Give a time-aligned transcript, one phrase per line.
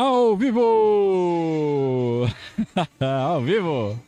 [0.00, 2.28] Ao vivo!
[3.02, 3.98] Ao vivo!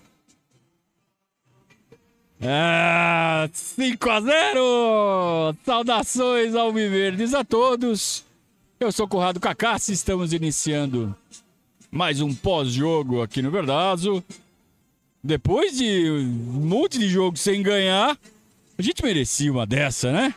[2.41, 5.57] É, 5 a 0!
[5.65, 8.25] Saudações ao Viverdes a todos!
[8.79, 11.13] Eu sou Conrado Cacassi, estamos iniciando
[11.91, 14.23] mais um pós-jogo aqui no Verdazo.
[15.25, 18.17] Depois de um monte de jogo sem ganhar,
[18.79, 20.37] a gente merecia uma dessa, né?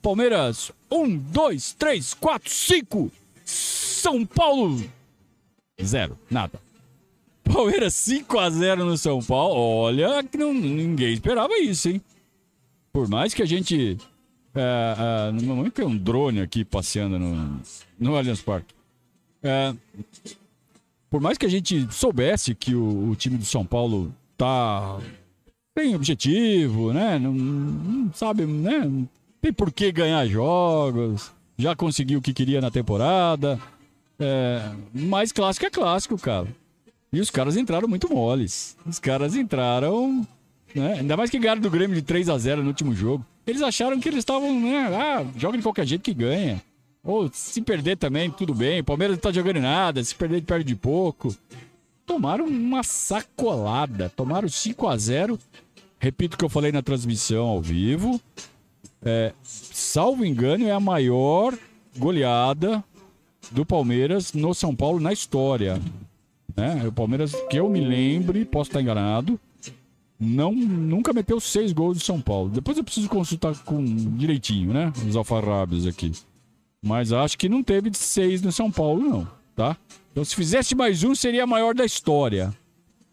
[0.00, 3.10] Palmeiras, um, dois, três, quatro, cinco.
[3.52, 4.82] São Paulo,
[5.82, 6.60] zero, nada.
[7.44, 9.54] Palmeiras 5 a 0 no São Paulo.
[9.54, 12.00] Olha, que não, ninguém esperava isso, hein?
[12.92, 13.96] Por mais que a gente.
[14.54, 17.60] É, é, no momento tem um drone aqui passeando no,
[17.98, 18.74] no Allianz Parque.
[19.42, 19.74] É,
[21.10, 24.98] por mais que a gente soubesse que o, o, time do São Paulo tá
[25.74, 27.18] bem objetivo, né?
[27.18, 28.80] Não, não sabe, né?
[28.80, 29.08] Não
[29.40, 31.32] tem por que ganhar jogos.
[31.62, 33.56] Já conseguiu o que queria na temporada.
[34.18, 36.48] É, mas clássico é clássico, cara.
[37.12, 38.76] E os caras entraram muito moles.
[38.84, 40.26] Os caras entraram.
[40.74, 40.94] Né?
[40.94, 43.24] Ainda mais que ganharam do Grêmio de 3 a 0 no último jogo.
[43.46, 44.90] Eles acharam que eles estavam, né?
[44.92, 46.60] Ah, joga de qualquer jeito que ganha.
[47.04, 48.80] Ou se perder também, tudo bem.
[48.80, 50.02] O Palmeiras não tá jogando nada.
[50.02, 51.32] Se perder, perde de pouco.
[52.04, 54.08] Tomaram uma sacolada.
[54.08, 55.38] Tomaram 5 a 0
[56.00, 58.20] Repito o que eu falei na transmissão ao vivo.
[59.04, 61.56] É, salvo engano, é a maior
[61.96, 62.82] goleada
[63.50, 65.80] do Palmeiras no São Paulo na história.
[66.56, 66.86] Né?
[66.86, 69.40] O Palmeiras, que eu me lembre, posso estar enganado,
[70.18, 72.48] não, nunca meteu seis gols de São Paulo.
[72.48, 73.84] Depois eu preciso consultar com
[74.16, 74.92] direitinho, né?
[75.08, 76.12] Os alfarrábios aqui.
[76.80, 79.76] Mas acho que não teve de seis no São Paulo, não, tá?
[80.12, 82.54] Então se fizesse mais um, seria a maior da história.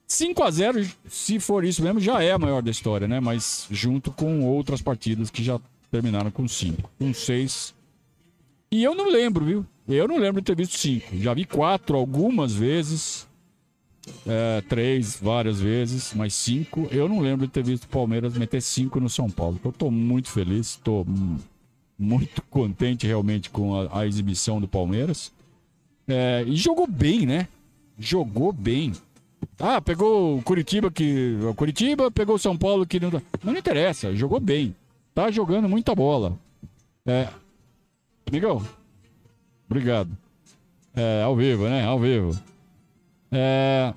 [0.10, 3.20] 5 a 0 se for isso mesmo, já é a maior da história, né?
[3.20, 6.90] Mas junto com outras partidas que já terminaram com 5.
[7.00, 7.74] Com 6.
[8.72, 9.66] E eu não lembro, viu?
[9.88, 11.18] Eu não lembro de ter visto 5.
[11.18, 13.30] Já vi 4 algumas vezes
[14.26, 16.88] é, três várias vezes, mas cinco.
[16.92, 19.60] Eu não lembro de ter visto o Palmeiras meter cinco no São Paulo.
[19.64, 21.06] Eu tô muito feliz, tô
[21.98, 25.32] muito contente realmente com a, a exibição do Palmeiras.
[26.08, 27.48] É, e jogou bem, né?
[27.98, 28.94] Jogou bem.
[29.60, 31.38] Ah, pegou o Curitiba que.
[31.44, 33.12] O Curitiba pegou o São Paulo que não.
[33.44, 34.76] Não interessa, jogou bem.
[35.14, 36.38] Tá jogando muita bola.
[37.06, 37.28] É.
[38.32, 38.62] Miguel,
[39.70, 40.16] obrigado.
[40.96, 41.84] É, ao vivo, né?
[41.84, 42.40] Ao vivo.
[43.32, 43.94] É,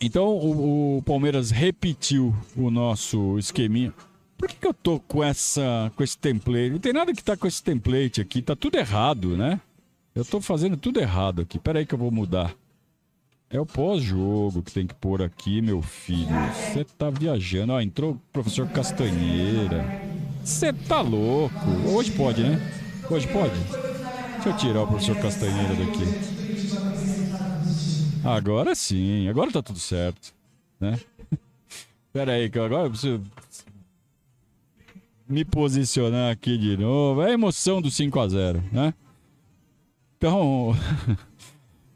[0.00, 3.92] então o, o, Palmeiras repetiu o nosso esqueminha.
[4.36, 6.70] Por que, que eu tô com essa com esse template?
[6.70, 9.60] Não tem nada que tá com esse template aqui, tá tudo errado, né?
[10.14, 11.58] Eu tô fazendo tudo errado aqui.
[11.58, 12.54] Pera aí que eu vou mudar.
[13.52, 16.34] É o pós-jogo que tem que pôr aqui, meu filho.
[16.54, 17.74] Você tá viajando.
[17.74, 19.84] Ó, entrou o professor Castanheira.
[20.42, 21.54] Você tá louco.
[21.86, 22.58] Hoje pode, né?
[23.10, 23.54] Hoje pode?
[24.36, 26.02] Deixa eu tirar o professor Castanheira daqui.
[28.24, 30.32] Agora sim, agora tá tudo certo,
[30.80, 30.98] né?
[32.10, 33.22] Pera aí, que agora eu preciso
[35.28, 37.20] me posicionar aqui de novo.
[37.20, 38.94] É a emoção do 5 a 0 né?
[40.16, 40.74] Então,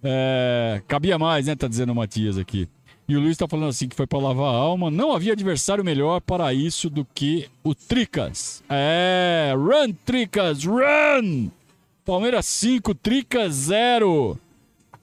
[0.09, 1.57] é, cabia mais, né?
[1.57, 2.69] Tá dizendo o Matias aqui.
[3.09, 4.91] E o Luiz tá falando assim que foi para lavar a alma.
[4.91, 8.63] Não havia adversário melhor para isso do que o Tricas.
[8.69, 11.51] É, run Tricas, run!
[12.05, 14.39] Palmeiras 5, Tricas 0.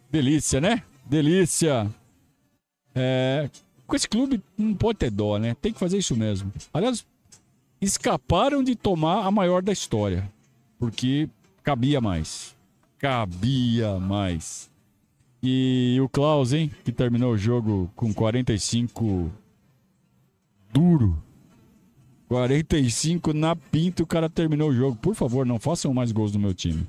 [0.09, 0.83] Delícia, né?
[1.05, 1.89] Delícia.
[2.95, 3.49] É,
[3.85, 5.55] com esse clube não pode ter dó, né?
[5.61, 6.51] Tem que fazer isso mesmo.
[6.73, 7.05] Aliás,
[7.81, 10.29] escaparam de tomar a maior da história.
[10.77, 11.29] Porque
[11.61, 12.55] cabia mais.
[12.97, 14.72] Cabia mais.
[15.45, 16.71] E o Klaus, hein?
[16.85, 19.29] Que terminou o jogo com 45
[20.71, 21.21] duro.
[22.29, 24.95] 45 na pinta, o cara terminou o jogo.
[24.95, 26.87] Por favor, não façam mais gols no meu time.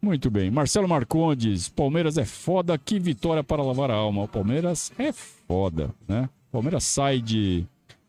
[0.00, 0.50] Muito bem.
[0.50, 4.22] Marcelo Marcondes, Palmeiras é foda, que vitória para lavar a alma.
[4.22, 6.30] O Palmeiras é foda, né?
[6.48, 7.66] O Palmeiras sai de,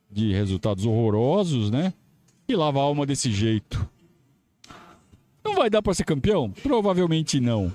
[0.10, 1.94] de resultados horrorosos, né?
[2.48, 3.86] E lava a alma desse jeito.
[5.44, 6.50] Não vai dar para ser campeão?
[6.64, 7.72] Provavelmente não.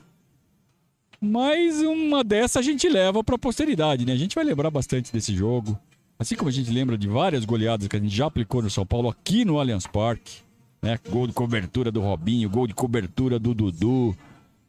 [1.24, 4.12] Mas uma dessa a gente leva para a posteridade, né?
[4.12, 5.78] A gente vai lembrar bastante desse jogo.
[6.18, 8.86] Assim como a gente lembra de várias goleadas que a gente já aplicou no São
[8.86, 10.44] Paulo aqui no Allianz Parque
[10.84, 11.00] né?
[11.08, 14.14] Gol de cobertura do Robinho, gol de cobertura do Dudu,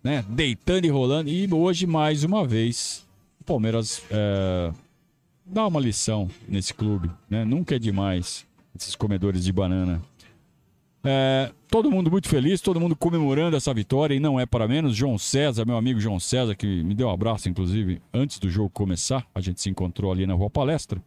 [0.02, 0.24] né?
[0.30, 1.30] Deitando e rolando.
[1.30, 3.06] E hoje, mais uma vez,
[3.42, 4.72] o Palmeiras é,
[5.46, 7.44] dá uma lição nesse clube, né?
[7.44, 10.02] Nunca é demais esses comedores de banana.
[11.08, 14.96] É, todo mundo muito feliz, todo mundo comemorando essa vitória e não é para menos.
[14.96, 18.72] João César, meu amigo João César, que me deu um abraço, inclusive, antes do jogo
[18.72, 19.24] começar.
[19.34, 21.00] A gente se encontrou ali na Rua Palestra.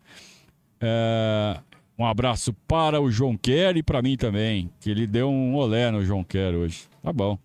[0.81, 1.59] É,
[1.99, 5.91] um abraço para o João Quer e para mim também, que ele deu um olé
[5.91, 6.85] no João Quer hoje.
[7.03, 7.37] Tá bom.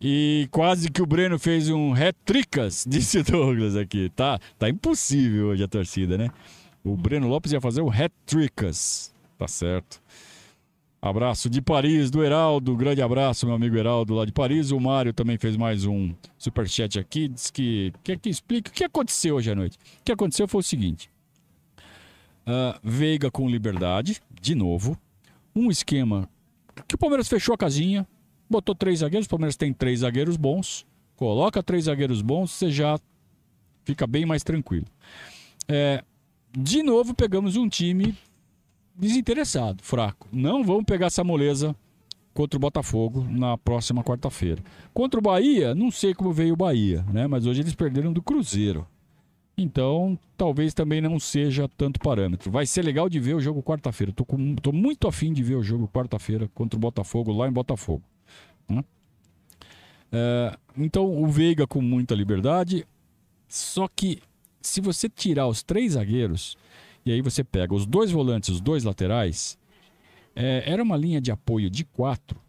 [0.00, 4.08] E quase que o Breno fez um hat-tricas, disse Douglas aqui.
[4.14, 6.30] Tá, tá impossível hoje a torcida, né?
[6.84, 9.12] O Breno Lopes ia fazer o hat-tricas.
[9.36, 10.00] Tá certo.
[11.02, 12.76] Abraço de Paris, do Heraldo.
[12.76, 14.70] Grande abraço, meu amigo Heraldo, lá de Paris.
[14.70, 17.26] O Mário também fez mais um superchat aqui.
[17.26, 19.78] Diz que quer que explique o que aconteceu hoje à noite.
[20.00, 21.10] O que aconteceu foi o seguinte:
[22.46, 24.94] uh, Veiga com liberdade, de novo.
[25.56, 26.28] Um esquema
[26.86, 28.06] que o Palmeiras fechou a casinha,
[28.48, 29.26] botou três zagueiros.
[29.26, 30.86] O Palmeiras tem três zagueiros bons.
[31.16, 32.98] Coloca três zagueiros bons, você já
[33.84, 34.86] fica bem mais tranquilo.
[35.66, 36.04] É,
[36.52, 38.14] de novo, pegamos um time
[39.00, 40.28] desinteressado, fraco.
[40.30, 41.74] Não vamos pegar essa moleza
[42.34, 44.62] contra o Botafogo na próxima quarta-feira.
[44.94, 47.26] Contra o Bahia, não sei como veio o Bahia, né?
[47.26, 48.86] Mas hoje eles perderam do Cruzeiro.
[49.56, 52.50] Então, talvez também não seja tanto parâmetro.
[52.50, 54.12] Vai ser legal de ver o jogo quarta-feira.
[54.12, 54.24] Tô,
[54.62, 58.02] tô muito afim de ver o jogo quarta-feira contra o Botafogo, lá em Botafogo.
[58.66, 58.82] Né?
[60.12, 62.86] É, então, o Veiga com muita liberdade.
[63.46, 64.22] Só que,
[64.62, 66.56] se você tirar os três zagueiros,
[67.10, 69.58] e aí você pega os dois volantes, os dois laterais.
[70.32, 72.40] É, era uma linha de apoio de quatro.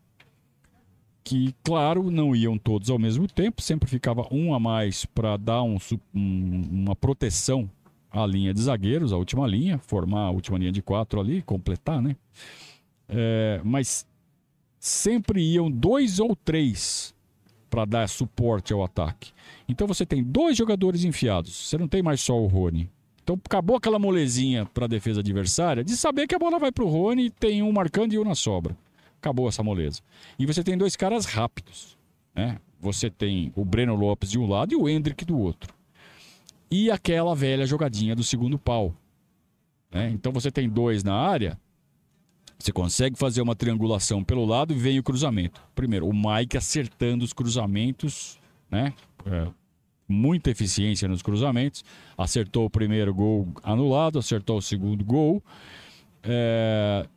[1.24, 5.64] Que, claro, não iam todos ao mesmo tempo, sempre ficava um a mais para dar
[5.64, 5.78] um,
[6.14, 7.68] um, uma proteção
[8.12, 12.00] à linha de zagueiros, a última linha, formar a última linha de quatro ali, completar,
[12.00, 12.16] né?
[13.10, 14.06] É, mas
[14.80, 17.16] sempre iam dois ou três
[17.68, 19.32] para dar suporte ao ataque.
[19.68, 22.88] Então você tem dois jogadores enfiados, você não tem mais só o Rony.
[23.32, 26.84] Então acabou aquela molezinha para a defesa adversária de saber que a bola vai para
[26.84, 28.76] o Rony tem um marcando e um na sobra.
[29.22, 30.02] Acabou essa moleza.
[30.38, 31.98] E você tem dois caras rápidos.
[32.36, 32.60] Né?
[32.82, 35.74] Você tem o Breno Lopes de um lado e o Hendrick do outro.
[36.70, 38.94] E aquela velha jogadinha do segundo pau.
[39.90, 40.10] Né?
[40.10, 41.58] Então você tem dois na área,
[42.60, 45.62] você consegue fazer uma triangulação pelo lado e vem o cruzamento.
[45.74, 48.38] Primeiro, o Mike acertando os cruzamentos,
[48.70, 48.94] né?
[49.26, 49.48] É,
[50.12, 51.84] muita eficiência nos cruzamentos.
[52.18, 55.42] Acertou o primeiro gol anulado, acertou o segundo gol.
[56.24, 57.08] É...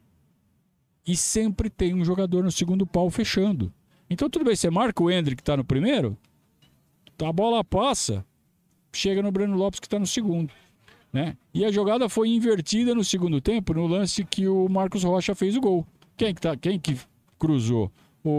[1.06, 3.72] E sempre tem um jogador no segundo pau fechando.
[4.08, 6.16] Então tudo bem, você marca o Hendrick que está no primeiro,
[7.22, 8.24] a bola passa,
[8.92, 10.52] chega no Breno Lopes que está no segundo.
[11.12, 11.36] Né?
[11.52, 15.56] E a jogada foi invertida no segundo tempo, no lance que o Marcos Rocha fez
[15.56, 15.86] o gol.
[16.16, 16.98] Quem que, tá, quem que
[17.38, 17.90] cruzou?
[18.24, 18.30] O,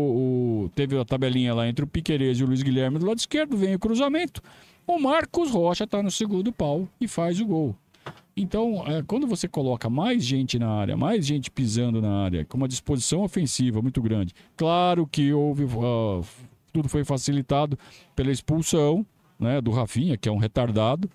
[0.65, 3.55] o, teve a tabelinha lá entre o Piquerez e o Luiz Guilherme do lado esquerdo,
[3.55, 4.41] vem o cruzamento.
[4.87, 7.75] O Marcos Rocha está no segundo pau e faz o gol.
[8.37, 12.57] Então, é, quando você coloca mais gente na área, mais gente pisando na área, com
[12.57, 15.63] uma disposição ofensiva muito grande, claro que houve.
[15.63, 16.25] Uh,
[16.73, 17.79] tudo foi facilitado
[18.13, 19.05] pela expulsão
[19.39, 21.09] né, do Rafinha, que é um retardado.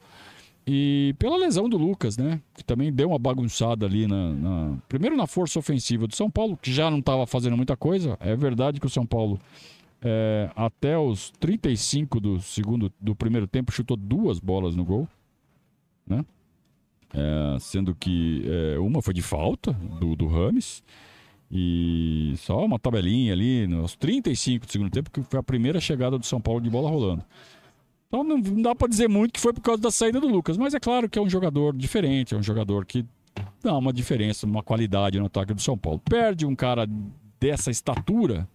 [0.73, 2.41] E pela lesão do Lucas, né?
[2.55, 4.79] Que também deu uma bagunçada ali na, na...
[4.89, 8.17] primeiro na força ofensiva do São Paulo, que já não estava fazendo muita coisa.
[8.21, 9.41] É verdade que o São Paulo
[10.01, 15.09] é, até os 35 do segundo do primeiro tempo chutou duas bolas no gol,
[16.07, 16.25] né?
[17.13, 20.85] É, sendo que é, uma foi de falta do, do Rames
[21.51, 26.17] e só uma tabelinha ali nos 35 do segundo tempo que foi a primeira chegada
[26.17, 27.25] do São Paulo de bola rolando.
[28.11, 30.75] Então não dá para dizer muito que foi por causa da saída do Lucas, mas
[30.75, 33.07] é claro que é um jogador diferente, é um jogador que
[33.63, 36.01] dá uma diferença, uma qualidade no ataque do São Paulo.
[36.01, 36.89] Perde um cara
[37.39, 38.49] dessa estatura,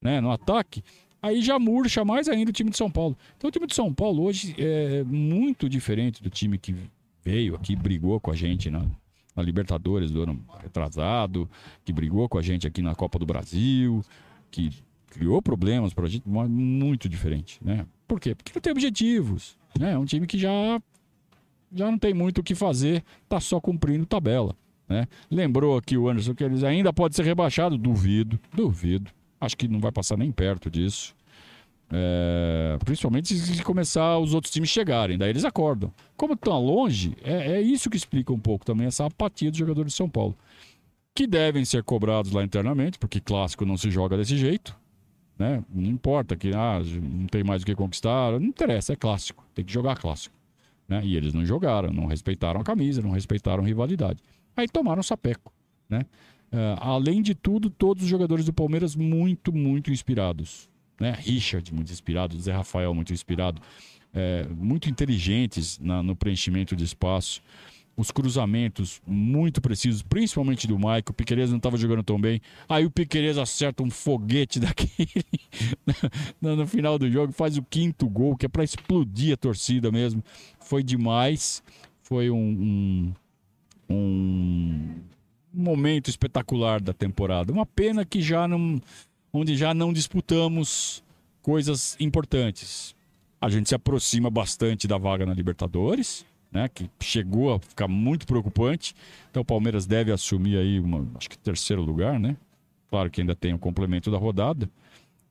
[0.00, 0.82] né, no ataque,
[1.20, 3.14] aí já murcha mais ainda o time de São Paulo.
[3.36, 6.74] Então o time de São Paulo hoje é muito diferente do time que
[7.22, 8.82] veio aqui, brigou com a gente na,
[9.36, 11.48] na Libertadores do ano retrasado,
[11.84, 14.02] que brigou com a gente aqui na Copa do Brasil,
[14.50, 14.70] que
[15.12, 17.86] criou problemas para a gente, muito diferente, né?
[18.08, 18.34] Por quê?
[18.34, 19.58] Porque não tem objetivos.
[19.78, 19.92] Né?
[19.92, 20.80] É um time que já,
[21.72, 24.56] já não tem muito o que fazer, tá só cumprindo tabela.
[24.88, 25.06] Né?
[25.30, 27.76] Lembrou aqui o Anderson que eles ainda pode ser rebaixado?
[27.76, 29.10] Duvido, duvido.
[29.38, 31.14] Acho que não vai passar nem perto disso.
[31.94, 35.92] É, principalmente se começar os outros times chegarem, daí eles acordam.
[36.16, 39.92] Como estão longe, é, é, isso que explica um pouco também essa apatia dos jogadores
[39.92, 40.34] de São Paulo.
[41.14, 44.74] Que devem ser cobrados lá internamente, porque clássico não se joga desse jeito.
[45.38, 45.64] Né?
[45.72, 49.64] Não importa que ah, não tem mais o que conquistar, não interessa, é clássico, tem
[49.64, 50.34] que jogar clássico.
[50.88, 51.00] Né?
[51.04, 54.20] E eles não jogaram, não respeitaram a camisa, não respeitaram a rivalidade.
[54.56, 55.52] Aí tomaram sapeco.
[55.88, 56.00] Né?
[56.52, 60.68] Uh, além de tudo, todos os jogadores do Palmeiras muito, muito inspirados.
[61.00, 61.14] Né?
[61.18, 63.60] Richard, muito inspirado, Zé Rafael, muito inspirado,
[64.14, 67.42] é, muito inteligentes na, no preenchimento de espaço
[67.96, 71.10] os cruzamentos muito precisos, principalmente do Mike.
[71.10, 72.40] O Piqueires não estava jogando tão bem.
[72.68, 75.24] Aí o Piqueires acerta um foguete daquele
[76.40, 79.92] no, no final do jogo, faz o quinto gol, que é para explodir a torcida
[79.92, 80.22] mesmo.
[80.60, 81.62] Foi demais.
[82.02, 83.12] Foi um,
[83.88, 85.00] um, um
[85.52, 87.52] momento espetacular da temporada.
[87.52, 88.80] Uma pena que já não,
[89.32, 91.02] onde já não disputamos
[91.42, 92.94] coisas importantes.
[93.40, 96.68] A gente se aproxima bastante da vaga na Libertadores, né?
[96.68, 98.94] Que chegou a ficar muito preocupante.
[99.30, 102.36] Então o Palmeiras deve assumir aí, uma, acho que terceiro lugar, né?
[102.90, 104.68] Claro que ainda tem o complemento da rodada.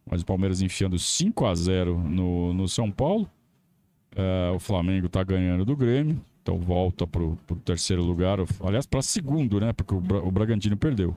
[0.10, 3.30] Mas o Palmeiras enfiando 5 a 0 no, no São Paulo.
[4.14, 6.20] Uh, o Flamengo está ganhando do Grêmio.
[6.42, 8.40] Então volta para o terceiro lugar.
[8.62, 9.72] Aliás, para segundo, né?
[9.74, 11.16] Porque o, Bra o Bragantino perdeu.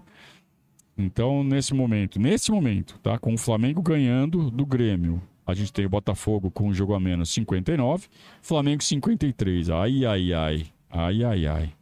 [0.96, 3.18] Então, nesse momento, nesse momento, tá?
[3.18, 5.20] Com o Flamengo ganhando do Grêmio.
[5.46, 8.08] A gente tem o Botafogo com um jogo a menos 59,
[8.40, 9.70] Flamengo 53.
[9.70, 10.66] Ai, ai, ai.
[10.90, 11.72] Ai, ai, ai.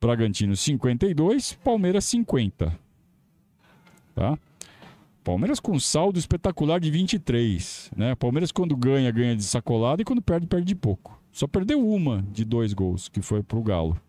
[0.00, 2.78] Bragantino 52, Palmeiras 50.
[4.14, 4.38] Tá?
[5.24, 7.90] Palmeiras com saldo espetacular de 23.
[7.96, 8.14] Né?
[8.14, 11.20] Palmeiras, quando ganha, ganha de sacolada e quando perde, perde de pouco.
[11.32, 14.00] Só perdeu uma de dois gols, que foi pro Galo.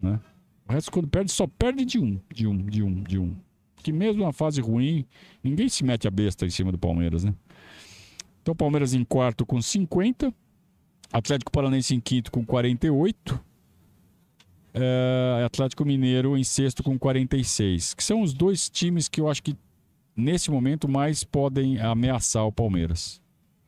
[0.00, 0.20] Né?
[0.68, 3.34] O resto, quando perde, só perde de um, de um, de um, de um.
[3.82, 5.06] Que mesmo na fase ruim,
[5.42, 7.34] ninguém se mete a besta em cima do Palmeiras, né?
[8.42, 10.32] Então, Palmeiras em quarto com 50.
[11.12, 13.40] Atlético Paranaense em quinto com 48.
[14.74, 17.94] É, Atlético Mineiro em sexto com 46.
[17.94, 19.56] Que são os dois times que eu acho que
[20.16, 23.20] nesse momento mais podem ameaçar o Palmeiras.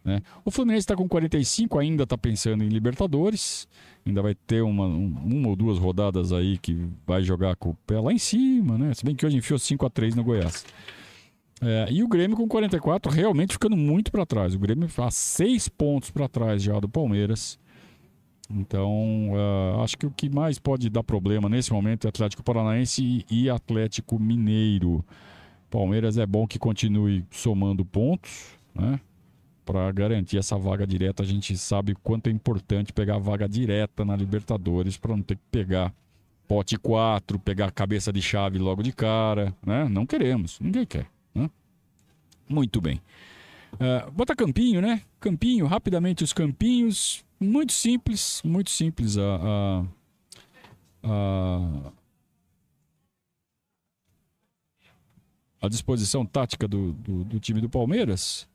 [0.04, 0.22] Né?
[0.44, 3.68] O Fluminense está com 45, ainda está pensando em Libertadores.
[4.04, 7.74] Ainda vai ter uma, um, uma ou duas rodadas aí que vai jogar com o
[7.86, 8.94] pé lá em cima, né?
[8.94, 10.64] Se bem que hoje enfiou 5 a 3 no Goiás.
[11.62, 14.54] É, e o Grêmio com 44 realmente ficando muito para trás.
[14.54, 17.58] O Grêmio faz seis pontos para trás já do Palmeiras.
[18.50, 23.24] Então, uh, acho que o que mais pode dar problema nesse momento é Atlético Paranaense
[23.30, 25.04] e Atlético Mineiro.
[25.70, 28.98] Palmeiras é bom que continue somando pontos, né?
[29.64, 34.04] Para garantir essa vaga direta, a gente sabe quanto é importante pegar a vaga direta
[34.04, 35.94] na Libertadores para não ter que pegar
[36.48, 39.88] pote 4, pegar cabeça de chave logo de cara, né?
[39.88, 41.06] Não queremos, ninguém quer.
[41.34, 41.50] Né?
[42.48, 43.00] Muito bem.
[43.74, 45.02] Uh, bota campinho, né?
[45.20, 47.24] Campinho, rapidamente os campinhos.
[47.38, 49.84] Muito simples, muito simples a, a,
[51.02, 51.92] a,
[55.62, 58.46] a disposição tática do, do, do, time do Palmeiras.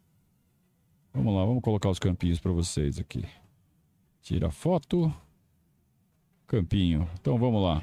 [1.13, 3.25] Vamos lá, vamos colocar os campinhos para vocês aqui.
[4.21, 5.11] Tira foto.
[6.45, 7.09] Campinho.
[7.19, 7.81] Então vamos lá.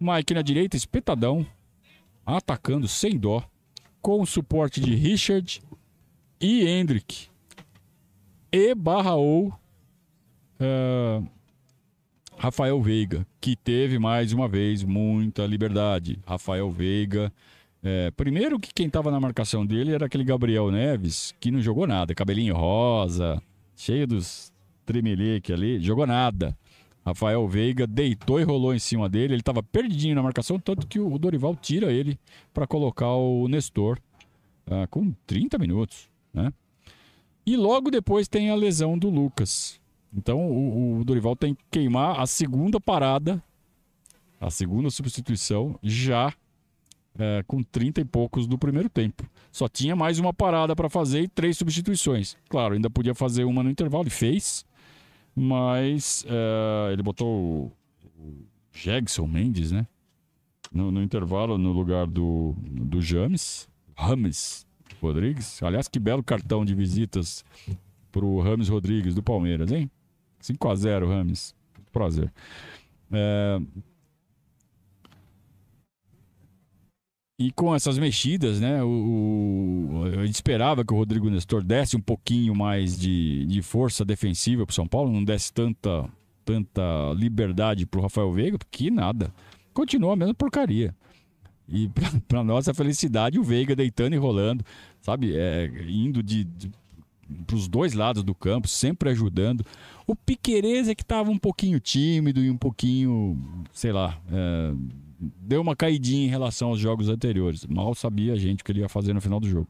[0.00, 1.46] Mike na direita, espetadão
[2.24, 3.42] atacando sem dó,
[4.00, 5.62] com o suporte de Richard
[6.40, 7.28] e Hendrick.
[8.52, 11.26] E barra ou uh,
[12.36, 16.18] Rafael Veiga, que teve mais uma vez muita liberdade.
[16.26, 17.32] Rafael Veiga.
[17.82, 21.86] É, primeiro que quem estava na marcação dele era aquele Gabriel Neves, que não jogou
[21.86, 22.14] nada.
[22.14, 23.42] Cabelinho rosa,
[23.76, 24.52] cheio dos
[24.86, 26.56] tremelique ali, jogou nada.
[27.04, 29.34] Rafael Veiga deitou e rolou em cima dele.
[29.34, 32.18] Ele estava perdidinho na marcação, tanto que o Dorival tira ele
[32.52, 33.98] para colocar o Nestor
[34.66, 36.08] uh, com 30 minutos.
[36.32, 36.52] Né?
[37.44, 39.78] E logo depois tem a lesão do Lucas.
[40.16, 43.42] Então o, o Dorival tem que queimar a segunda parada,
[44.40, 49.28] a segunda substituição, já uh, com 30 e poucos do primeiro tempo.
[49.52, 52.36] Só tinha mais uma parada para fazer e três substituições.
[52.48, 54.64] Claro, ainda podia fazer uma no intervalo e fez
[55.34, 57.72] mas uh, ele botou
[58.18, 59.86] o Jegson Mendes, né?
[60.72, 64.66] No, no, intervalo, no lugar do, do James, Rames
[65.00, 65.62] Rodrigues.
[65.62, 67.44] Aliás, que belo cartão de visitas
[68.10, 69.90] pro Rames Rodrigues do Palmeiras, hein?
[70.40, 71.54] 5 a 0 Rames.
[71.92, 72.32] Prazer.
[73.12, 73.60] É,
[77.36, 78.82] E com essas mexidas, né?
[78.82, 83.60] O, o, a gente esperava que o Rodrigo Nestor desse um pouquinho mais de, de
[83.60, 86.08] força defensiva para o São Paulo, não desse tanta,
[86.44, 86.82] tanta
[87.16, 89.34] liberdade para o Rafael Veiga, porque nada.
[89.72, 90.94] Continua a mesma porcaria.
[91.68, 91.90] E
[92.28, 94.64] para nossa felicidade, o Veiga deitando e rolando,
[95.00, 95.34] sabe?
[95.34, 96.70] É, indo de, de
[97.46, 99.64] para os dois lados do campo, sempre ajudando.
[100.06, 103.36] O Piquerez é que estava um pouquinho tímido e um pouquinho,
[103.72, 104.74] sei lá, é,
[105.36, 107.66] deu uma caidinha em relação aos jogos anteriores.
[107.66, 109.68] Mal sabia a gente o que ele ia fazer no final do jogo.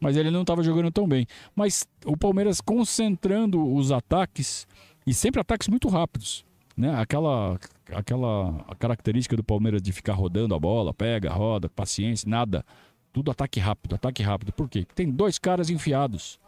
[0.00, 1.26] Mas ele não estava jogando tão bem.
[1.54, 4.66] Mas o Palmeiras concentrando os ataques
[5.06, 6.44] e sempre ataques muito rápidos.
[6.76, 6.94] Né?
[6.94, 7.58] Aquela,
[7.92, 12.64] aquela característica do Palmeiras de ficar rodando a bola, pega, roda, paciência, nada.
[13.12, 14.52] Tudo ataque rápido, ataque rápido.
[14.52, 14.86] Por quê?
[14.94, 16.38] Tem dois caras enfiados.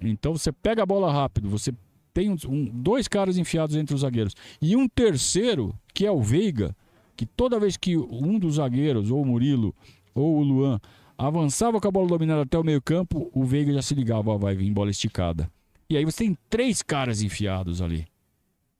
[0.00, 1.72] Então você pega a bola rápido, você
[2.12, 4.34] tem um, dois caras enfiados entre os zagueiros.
[4.60, 6.76] E um terceiro, que é o Veiga,
[7.16, 9.74] que toda vez que um dos zagueiros, ou o Murilo,
[10.14, 10.80] ou o Luan,
[11.16, 14.70] avançava com a bola dominada até o meio-campo, o Veiga já se ligava, vai vir
[14.72, 15.50] bola esticada.
[15.88, 18.06] E aí você tem três caras enfiados ali,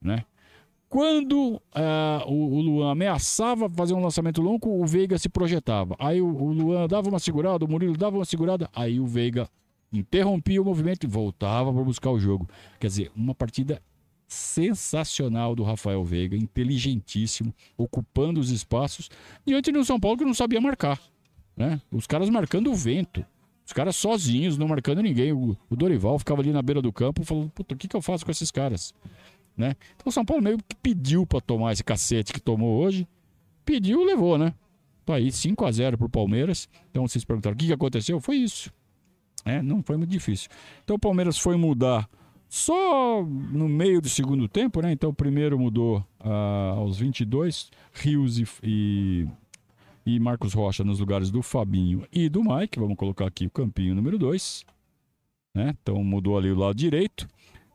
[0.01, 0.25] né?
[0.89, 5.97] Quando uh, o, o, Luan ameaçava fazer um lançamento longo, o Veiga se projetava.
[5.99, 9.49] Aí o, o, Luan dava uma segurada, o Murilo dava uma segurada, aí o Veiga
[9.91, 12.47] interrompia o movimento e voltava para buscar o jogo.
[12.79, 13.81] Quer dizer, uma partida
[14.33, 19.11] sensacional do Rafael Veiga, inteligentíssimo, ocupando os espaços,
[19.47, 21.01] diante do São Paulo que não sabia marcar.
[21.57, 21.81] Né?
[21.91, 23.25] Os caras marcando o vento.
[23.65, 25.33] Os caras sozinhos, não marcando ninguém.
[25.33, 28.03] O, o Dorival ficava ali na beira do campo falando: Puta, o que, que eu
[28.03, 28.93] faço com esses caras?
[29.57, 29.77] Né?
[29.95, 33.07] Então o São Paulo meio que pediu para tomar esse cacete que tomou hoje.
[33.65, 34.55] Pediu, levou, né?
[35.05, 36.69] Tá aí 5 a 0 pro Palmeiras.
[36.91, 38.21] Então vocês perguntaram: o que, que aconteceu?
[38.21, 38.73] Foi isso.
[39.45, 40.49] É, não foi muito difícil.
[40.83, 42.09] Então o Palmeiras foi mudar
[42.53, 44.93] só no meio do segundo tempo, né?
[44.93, 49.27] Então o primeiro mudou uh, aos 22, Rios e, e,
[50.05, 52.79] e, Marcos Rocha nos lugares do Fabinho e do Mike.
[52.79, 54.67] Vamos colocar aqui o campinho número 2.
[55.55, 55.75] Né?
[55.81, 57.27] Então mudou ali o lado direito.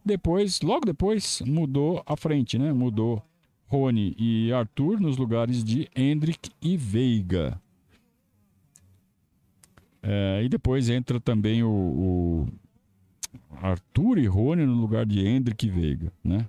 [0.05, 2.71] Depois, logo depois, mudou a frente, né?
[2.71, 3.19] Mudou
[3.65, 7.59] Rony e Arthur nos lugares de Hendrick e Veiga.
[10.03, 12.47] É, e depois entra também o, o,
[13.61, 16.47] Arthur e Rony no lugar de Hendrick Veiga, né?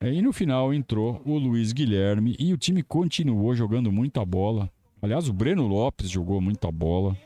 [0.00, 4.68] E no final entrou o Luiz Guilherme e o time continuou jogando muita bola.
[5.00, 7.16] Aliás, o Breno Lopes jogou muita bola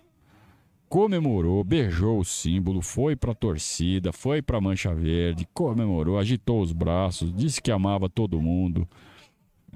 [0.89, 6.61] comemorou, beijou o símbolo, foi para a torcida, foi para a Mancha Verde, comemorou, agitou
[6.61, 8.89] os braços, disse que amava todo mundo.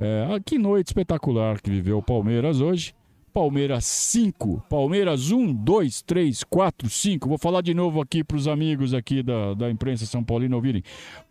[0.00, 2.94] É, que noite espetacular que viveu o Palmeiras hoje.
[3.32, 7.28] Palmeiras 5, Palmeiras 1, 2, 3, 4, 5.
[7.28, 10.82] Vou falar de novo aqui para os amigos aqui da, da imprensa São Paulino ouvirem.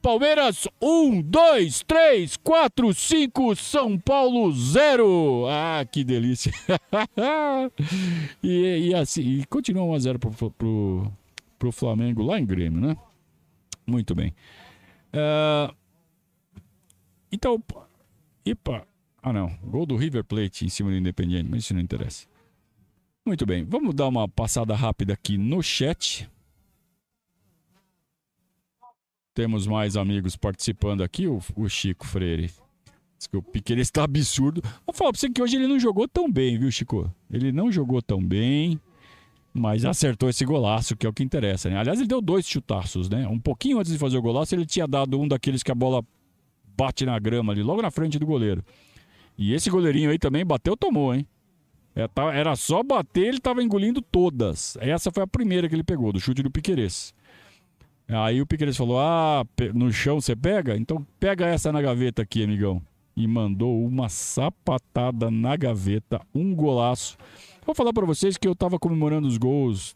[0.02, 5.46] Palmeiras 1, 2, 3, 4, 5, São Paulo 0.
[5.50, 6.54] Ah, que delícia.
[8.42, 11.12] e, e, assim, e continua 1 a 0 pro, pro,
[11.58, 12.96] pro Flamengo lá em Grêmio, né?
[13.86, 14.34] Muito bem.
[15.14, 15.74] Uh,
[17.32, 17.62] então,
[18.46, 18.88] epa,
[19.22, 19.50] ah, não.
[19.64, 22.28] Gol do River Plate em cima do Independiente, mas isso não interessa.
[23.26, 26.30] Muito bem, vamos dar uma passada rápida aqui no chat.
[29.34, 31.28] Temos mais amigos participando aqui.
[31.28, 32.52] O, o Chico Freire.
[33.18, 34.62] Diz que o Piqueires está absurdo.
[34.86, 37.14] Vou falar pra você que hoje ele não jogou tão bem, viu, Chico?
[37.30, 38.80] Ele não jogou tão bem,
[39.54, 41.78] mas acertou esse golaço, que é o que interessa, né?
[41.78, 43.28] Aliás, ele deu dois chutaços, né?
[43.28, 46.04] Um pouquinho antes de fazer o golaço, ele tinha dado um daqueles que a bola
[46.78, 48.64] bate na grama ali, logo na frente do goleiro.
[49.40, 51.26] E esse goleirinho aí também bateu, tomou, hein?
[51.96, 54.78] É, tá, era só bater, ele tava engolindo todas.
[54.82, 57.14] Essa foi a primeira que ele pegou, do chute do Piqueires.
[58.06, 60.76] Aí o Piqueires falou: Ah, no chão você pega?
[60.76, 62.82] Então pega essa na gaveta aqui, amigão.
[63.16, 67.18] E mandou uma sapatada na gaveta, um golaço.
[67.66, 69.96] Vou falar para vocês que eu tava comemorando os gols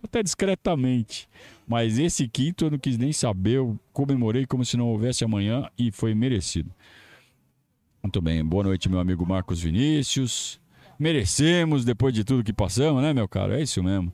[0.00, 1.28] até discretamente.
[1.66, 5.68] Mas esse quinto eu não quis nem saber, eu comemorei como se não houvesse amanhã
[5.76, 6.70] e foi merecido.
[8.02, 10.58] Muito bem, boa noite, meu amigo Marcos Vinícius.
[10.98, 13.52] Merecemos depois de tudo que passamos, né, meu caro?
[13.52, 14.10] É isso mesmo.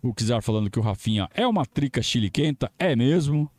[0.00, 3.50] O Kizar falando que o Rafinha é uma trica chiliquenta, é mesmo.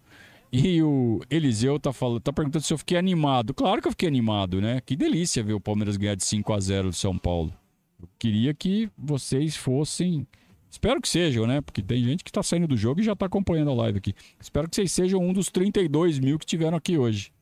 [0.50, 3.54] E o Eliseu tá, falando, tá perguntando se eu fiquei animado.
[3.54, 4.80] Claro que eu fiquei animado, né?
[4.80, 7.54] Que delícia ver o Palmeiras ganhar de 5 a 0 do São Paulo.
[8.02, 10.26] Eu queria que vocês fossem.
[10.72, 11.60] Espero que sejam, né?
[11.60, 14.14] Porque tem gente que tá saindo do jogo e já tá acompanhando a live aqui.
[14.40, 17.34] Espero que vocês sejam um dos 32 mil que tiveram aqui hoje.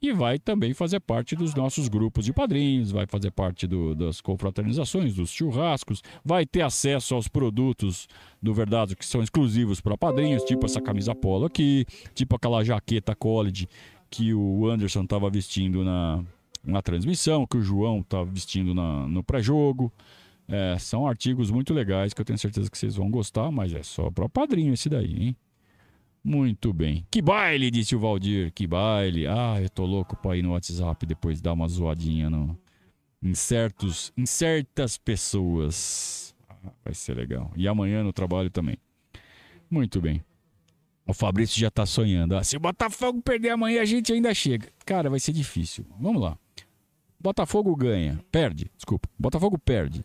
[0.00, 4.20] E vai também fazer parte dos nossos grupos de padrinhos, vai fazer parte do, das
[4.20, 8.06] confraternizações, dos churrascos, vai ter acesso aos produtos
[8.40, 13.16] do Verdade que são exclusivos para padrinhos, tipo essa camisa polo aqui, tipo aquela jaqueta
[13.16, 13.66] college
[14.10, 16.22] que o Anderson estava vestindo na,
[16.62, 19.90] na transmissão, que o João estava vestindo na, no pré-jogo.
[20.46, 23.82] É, são artigos muito legais que eu tenho certeza que vocês vão gostar, mas é
[23.82, 25.36] só para padrinho esse daí, hein?
[26.26, 27.06] Muito bem.
[27.08, 28.52] Que baile, disse o Valdir.
[28.52, 29.28] Que baile.
[29.28, 32.58] Ah, eu tô louco pra ir no WhatsApp depois dar uma zoadinha no,
[33.22, 36.34] em, certos, em certas pessoas.
[36.48, 37.52] Ah, vai ser legal.
[37.54, 38.76] E amanhã no trabalho também.
[39.70, 40.20] Muito bem.
[41.06, 42.36] O Fabrício já tá sonhando.
[42.36, 44.66] Ah, se o Botafogo perder amanhã, a gente ainda chega.
[44.84, 45.86] Cara, vai ser difícil.
[46.00, 46.36] Vamos lá.
[47.20, 48.18] Botafogo ganha.
[48.32, 49.08] Perde, desculpa.
[49.16, 50.04] Botafogo perde.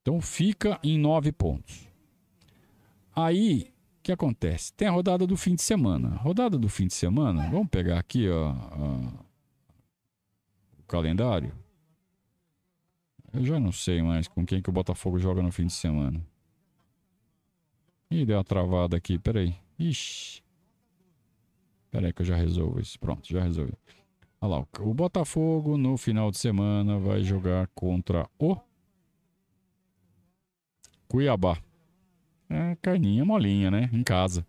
[0.00, 1.88] Então fica em nove pontos.
[3.12, 3.69] Aí,
[4.02, 4.72] que acontece?
[4.72, 6.16] Tem a rodada do fim de semana.
[6.16, 8.96] Rodada do fim de semana, vamos pegar aqui ó, ó,
[10.78, 11.52] o calendário.
[13.32, 16.20] Eu já não sei mais com quem que o Botafogo joga no fim de semana.
[18.10, 19.54] Ih, deu uma travada aqui, peraí.
[19.78, 20.42] Ixi.
[21.90, 22.98] Peraí que eu já resolvo isso.
[22.98, 23.72] Pronto, já resolvi.
[24.40, 28.56] Olha lá, o Botafogo no final de semana vai jogar contra o
[31.06, 31.58] Cuiabá.
[32.50, 33.88] É, carninha molinha, né?
[33.92, 34.44] Em casa.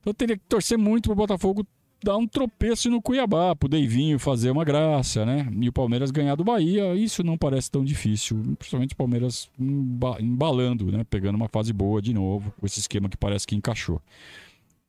[0.00, 1.64] Então eu teria que torcer muito pro Botafogo
[2.02, 5.48] dar um tropeço no Cuiabá, pro Deivinho fazer uma graça, né?
[5.60, 8.42] E o Palmeiras ganhar do Bahia, isso não parece tão difícil.
[8.58, 9.48] Principalmente o Palmeiras
[10.20, 11.04] embalando, né?
[11.08, 14.02] Pegando uma fase boa de novo, com esse esquema que parece que encaixou.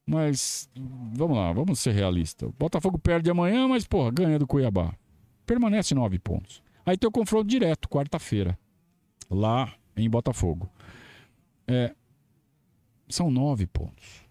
[0.05, 0.69] Mas
[1.13, 2.49] vamos lá, vamos ser realistas.
[2.49, 4.93] O Botafogo perde amanhã, mas, porra, ganha do Cuiabá.
[5.45, 6.61] Permanece nove pontos.
[6.85, 8.57] Aí tem o confronto direto, quarta-feira,
[9.29, 10.69] lá em Botafogo.
[11.67, 11.93] É,
[13.07, 14.23] são nove pontos.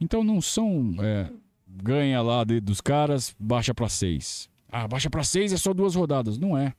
[0.00, 0.94] Então não são.
[1.00, 1.30] É,
[1.66, 4.48] ganha lá de, dos caras, baixa para seis.
[4.68, 6.38] Ah, baixa para seis é só duas rodadas.
[6.38, 6.74] Não é.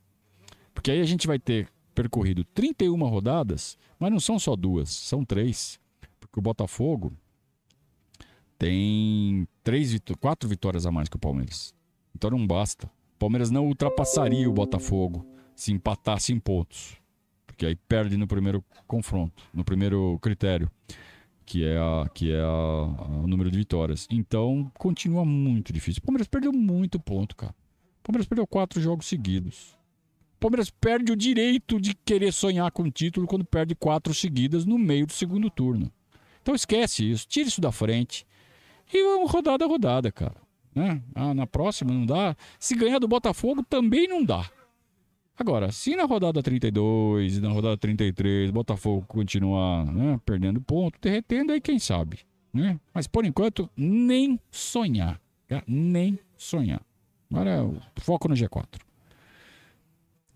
[0.74, 5.24] Porque aí a gente vai ter percorrido 31 rodadas, mas não são só duas, são
[5.24, 5.80] três.
[6.20, 7.14] Porque o Botafogo
[8.58, 11.74] tem três, quatro vitórias a mais que o Palmeiras.
[12.16, 12.88] Então não basta.
[13.16, 17.03] O Palmeiras não ultrapassaria o Botafogo se empatasse em pontos
[17.54, 20.70] porque aí perde no primeiro confronto, no primeiro critério,
[21.46, 24.08] que é, a, que é a, a, o número de vitórias.
[24.10, 26.02] Então, continua muito difícil.
[26.02, 27.54] O Palmeiras perdeu muito ponto, cara.
[28.00, 29.78] O Palmeiras perdeu quatro jogos seguidos.
[30.36, 34.66] O Palmeiras perde o direito de querer sonhar com o título quando perde quatro seguidas
[34.66, 35.92] no meio do segundo turno.
[36.42, 38.26] Então esquece isso, tira isso da frente.
[38.92, 40.36] E vamos rodada a rodada, cara.
[40.76, 41.02] Né?
[41.14, 42.36] Ah, na próxima não dá.
[42.60, 44.50] Se ganhar do Botafogo também não dá.
[45.38, 51.52] Agora, se na rodada 32 e na rodada 33 Botafogo continuar né, perdendo ponto, derretendo,
[51.52, 52.20] aí quem sabe.
[52.54, 52.80] Né?
[52.94, 55.20] Mas por enquanto, nem sonhar.
[55.48, 55.64] Tá?
[55.68, 56.82] Nem sonhar.
[57.32, 57.68] Agora,
[57.98, 58.80] foco no G4.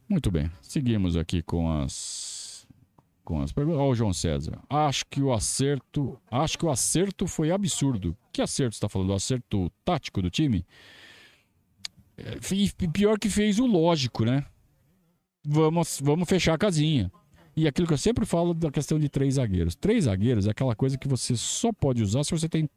[0.09, 2.65] Muito bem, seguimos aqui com as
[3.23, 3.81] com as perguntas.
[3.81, 4.57] Olha o João César.
[4.69, 8.15] Acho que o acerto, acho que o acerto foi absurdo.
[8.31, 9.09] Que acerto está falando?
[9.09, 10.65] O acerto tático do time?
[12.15, 12.37] É,
[12.87, 14.45] pior que fez o lógico, né?
[15.47, 17.11] Vamos, vamos fechar a casinha.
[17.55, 19.75] E aquilo que eu sempre falo da questão de três zagueiros.
[19.75, 22.69] Três zagueiros é aquela coisa que você só pode usar se você tem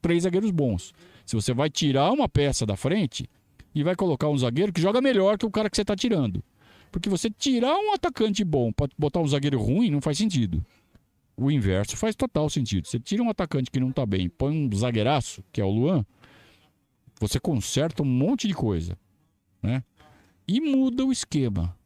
[0.00, 0.92] três zagueiros bons.
[1.24, 3.28] Se você vai tirar uma peça da frente
[3.74, 6.42] e vai colocar um zagueiro que joga melhor que o cara que você está tirando.
[6.90, 10.64] Porque você tirar um atacante bom para botar um zagueiro ruim não faz sentido.
[11.36, 12.86] O inverso faz total sentido.
[12.86, 16.04] Você tira um atacante que não está bem, põe um zagueiraço, que é o Luan,
[17.20, 18.98] você conserta um monte de coisa,
[19.62, 19.84] né?
[20.48, 21.76] E muda o esquema.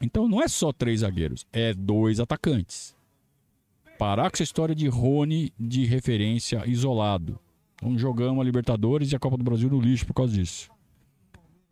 [0.00, 2.94] Então não é só três zagueiros, é dois atacantes.
[3.98, 7.38] Parar com essa história de Rony de referência isolado.
[7.76, 10.70] Então jogamos a Libertadores e a Copa do Brasil no lixo por causa disso.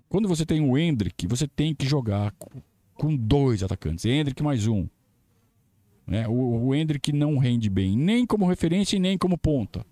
[0.08, 2.32] Quando você tem o Hendrick, você tem que jogar
[2.94, 4.04] com dois atacantes.
[4.04, 4.86] Hendrick mais um.
[6.06, 6.28] Né?
[6.28, 9.84] O, o Hendrick não rende bem, nem como referência e nem como ponta.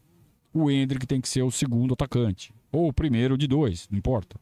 [0.52, 2.54] O Hendrick tem que ser o segundo atacante.
[2.70, 4.38] Ou o primeiro de dois, não importa.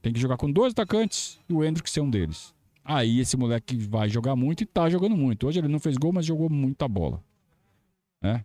[0.00, 2.54] Tem que jogar com dois atacantes e o Hendrick ser um deles.
[2.84, 5.46] Aí esse moleque vai jogar muito e tá jogando muito.
[5.46, 7.22] Hoje ele não fez gol, mas jogou muita bola.
[8.20, 8.44] Né?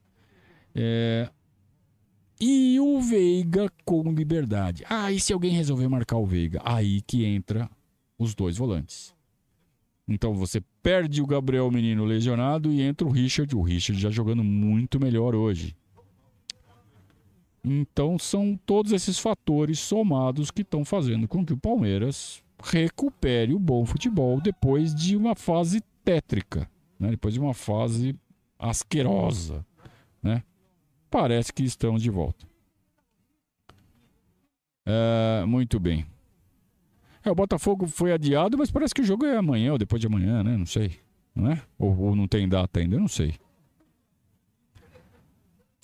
[0.76, 1.30] É...
[2.40, 4.84] E o Veiga com liberdade.
[4.88, 7.68] Ah, se alguém resolver marcar o Veiga, aí que entra
[8.18, 9.16] os dois volantes.
[10.08, 13.54] Então você perde o Gabriel Menino lesionado e entra o Richard.
[13.56, 15.76] O Richard já jogando muito melhor hoje.
[17.64, 23.60] Então são todos esses fatores somados que estão fazendo com que o Palmeiras recupere o
[23.60, 27.12] bom futebol depois de uma fase tétrica, né?
[27.12, 28.16] depois de uma fase
[28.60, 29.66] asquerosa.
[30.22, 30.44] Né?
[31.10, 32.46] Parece que estamos de volta.
[34.86, 36.06] É, muito bem.
[37.24, 40.08] É, o Botafogo foi adiado, mas parece que o jogo é amanhã ou depois de
[40.08, 40.56] amanhã, né?
[40.56, 40.98] Não sei.
[41.36, 41.62] Não é?
[41.78, 43.36] Ou, ou não tem data ainda, eu não sei.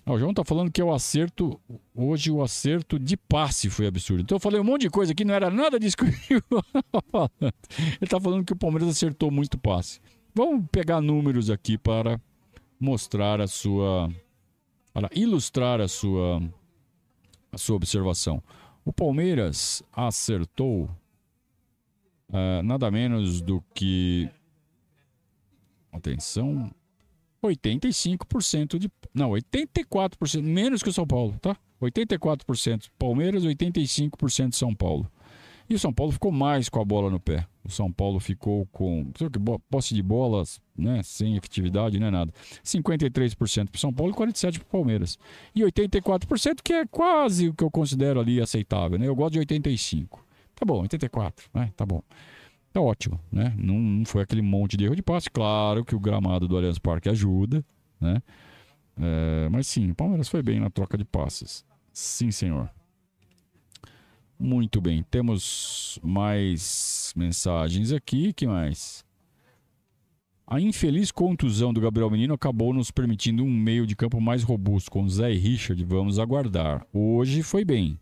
[0.06, 1.60] Ah, o João tá falando que é o acerto.
[1.96, 4.24] Hoje o acerto de passe foi absurdo.
[4.24, 6.42] Então eu falei um monte de coisa que não era nada disso que eu
[7.12, 7.54] falando.
[8.02, 10.02] Ele tá falando que o Palmeiras acertou muito passe.
[10.36, 12.20] Vamos pegar números aqui para
[12.80, 14.10] mostrar a sua
[14.94, 16.39] para ilustrar a sua,
[17.52, 18.42] a sua observação.
[18.86, 20.84] O Palmeiras acertou
[22.30, 24.30] uh, nada menos do que.
[25.92, 26.72] Atenção.
[27.47, 28.89] 85% de.
[29.13, 30.41] Não, 84%.
[30.41, 31.56] Menos que o São Paulo, tá?
[31.82, 35.10] 84% Palmeiras, 85% São Paulo.
[35.69, 37.47] E o São Paulo ficou mais com a bola no pé.
[37.63, 39.10] O São Paulo ficou com
[39.69, 42.34] posse de bolas, né, sem efetividade, não é nada.
[42.63, 45.17] 53% para o São Paulo e 47% para o Palmeiras.
[45.56, 48.99] E 84%, que é quase o que eu considero ali aceitável.
[48.99, 49.08] Né?
[49.08, 50.10] Eu gosto de 85%.
[50.56, 51.71] Tá bom, 84%, né?
[51.75, 52.03] tá bom.
[52.74, 53.54] Tá ótimo, né?
[53.56, 55.30] Não, foi aquele monte de erro de passe.
[55.30, 57.64] Claro que o gramado do Allianz Parque ajuda,
[58.02, 58.20] né?
[58.98, 61.64] É, mas sim, o Palmeiras foi bem na troca de passes.
[61.92, 62.68] Sim, senhor.
[64.40, 68.34] Muito bem, temos mais mensagens aqui.
[68.34, 69.06] que mais?
[70.48, 74.90] A infeliz contusão do Gabriel Menino acabou nos permitindo um meio de campo mais robusto
[74.90, 75.82] com Zé e Richard.
[75.86, 76.86] Vamos aguardar.
[76.92, 78.00] Hoje foi bem.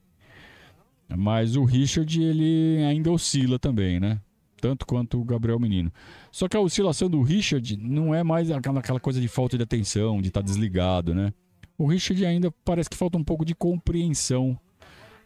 [1.15, 4.21] Mas o Richard ele ainda oscila também, né?
[4.61, 5.91] Tanto quanto o Gabriel Menino.
[6.31, 10.21] Só que a oscilação do Richard não é mais aquela coisa de falta de atenção,
[10.21, 11.33] de estar tá desligado, né?
[11.77, 14.57] O Richard ainda parece que falta um pouco de compreensão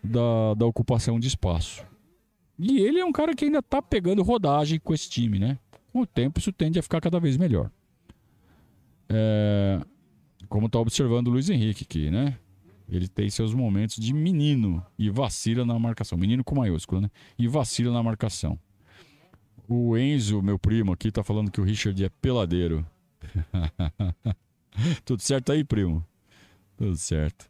[0.02, 1.86] da, da ocupação de espaço.
[2.58, 5.60] E ele é um cara que ainda está pegando rodagem com esse time, né?
[5.92, 7.70] Com o tempo isso tende a ficar cada vez melhor.
[9.10, 9.82] É,
[10.48, 12.38] como está observando o Luiz Henrique aqui, né?
[12.88, 16.18] Ele tem seus momentos de menino e vacila na marcação.
[16.18, 17.10] Menino com maiúsculo, né?
[17.38, 18.60] E vacila na marcação.
[19.68, 22.86] O Enzo, meu primo aqui, tá falando que o Richard é peladeiro.
[25.04, 26.06] Tudo certo aí, primo?
[26.78, 27.50] Tudo certo.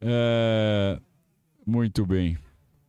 [0.00, 0.98] É...
[1.66, 2.36] Muito bem.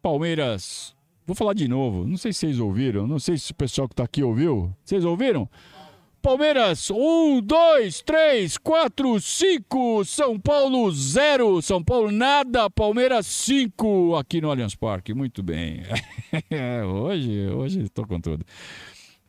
[0.01, 0.95] Palmeiras.
[1.25, 2.08] Vou falar de novo.
[2.08, 3.06] Não sei se vocês ouviram.
[3.06, 4.75] Não sei se o pessoal que está aqui ouviu.
[4.84, 5.47] Vocês ouviram?
[6.22, 10.06] Palmeiras, 1, 2, 3, 4, 5.
[10.06, 11.62] São Paulo, 0.
[11.64, 12.70] São Paulo, nada.
[12.70, 14.16] Palmeiras, 5.
[14.16, 15.16] Aqui no Allianz Parque.
[15.16, 15.82] Muito bem.
[16.88, 18.46] hoje, hoje estou com tudo.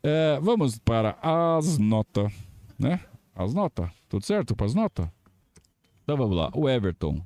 [0.02, 2.30] É, vamos para as notas,
[2.78, 3.00] né?
[3.34, 3.88] As notas.
[4.08, 5.08] Tudo certo para as notas?
[6.02, 6.50] Então vamos lá.
[6.54, 7.22] O Everton.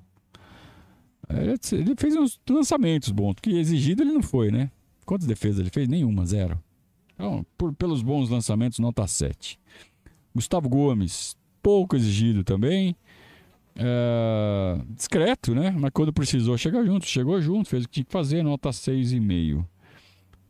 [1.29, 4.71] Ele fez uns lançamentos bons, que exigido ele não foi, né?
[5.05, 5.89] Quantas defesas ele fez?
[5.89, 6.63] Nenhuma, zero.
[7.17, 9.59] Então, por, pelos bons lançamentos, nota 7.
[10.35, 12.95] Gustavo Gomes, pouco exigido também.
[13.75, 15.75] É, discreto, né?
[15.77, 17.07] Mas quando precisou, chega junto.
[17.07, 19.65] Chegou junto, fez o que tinha que fazer, nota 6,5.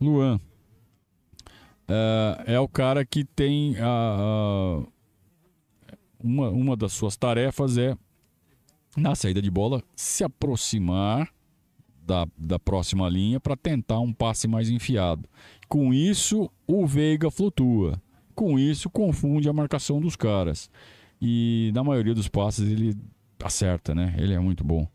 [0.01, 0.41] Luan.
[1.89, 4.83] É, é, o cara que tem a, a,
[6.19, 7.97] uma, uma das suas tarefas é
[8.97, 11.29] na saída de bola, se aproximar
[12.07, 15.29] da, da próxima linha para tentar um passe mais enfiado.
[15.69, 18.01] Com isso, o Veiga flutua.
[18.35, 20.71] Com isso, confunde a marcação dos caras.
[21.21, 22.97] E na maioria dos passes ele
[23.43, 24.15] acerta, né?
[24.19, 24.87] Ele é muito bom.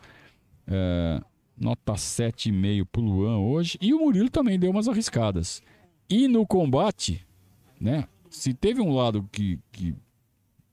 [0.68, 1.22] É,
[1.58, 3.78] nota 7,5 pro Luan hoje.
[3.82, 5.62] E o Murilo também deu umas arriscadas.
[6.10, 7.26] E no combate,
[7.80, 8.08] né?
[8.30, 9.94] Se teve um lado que, que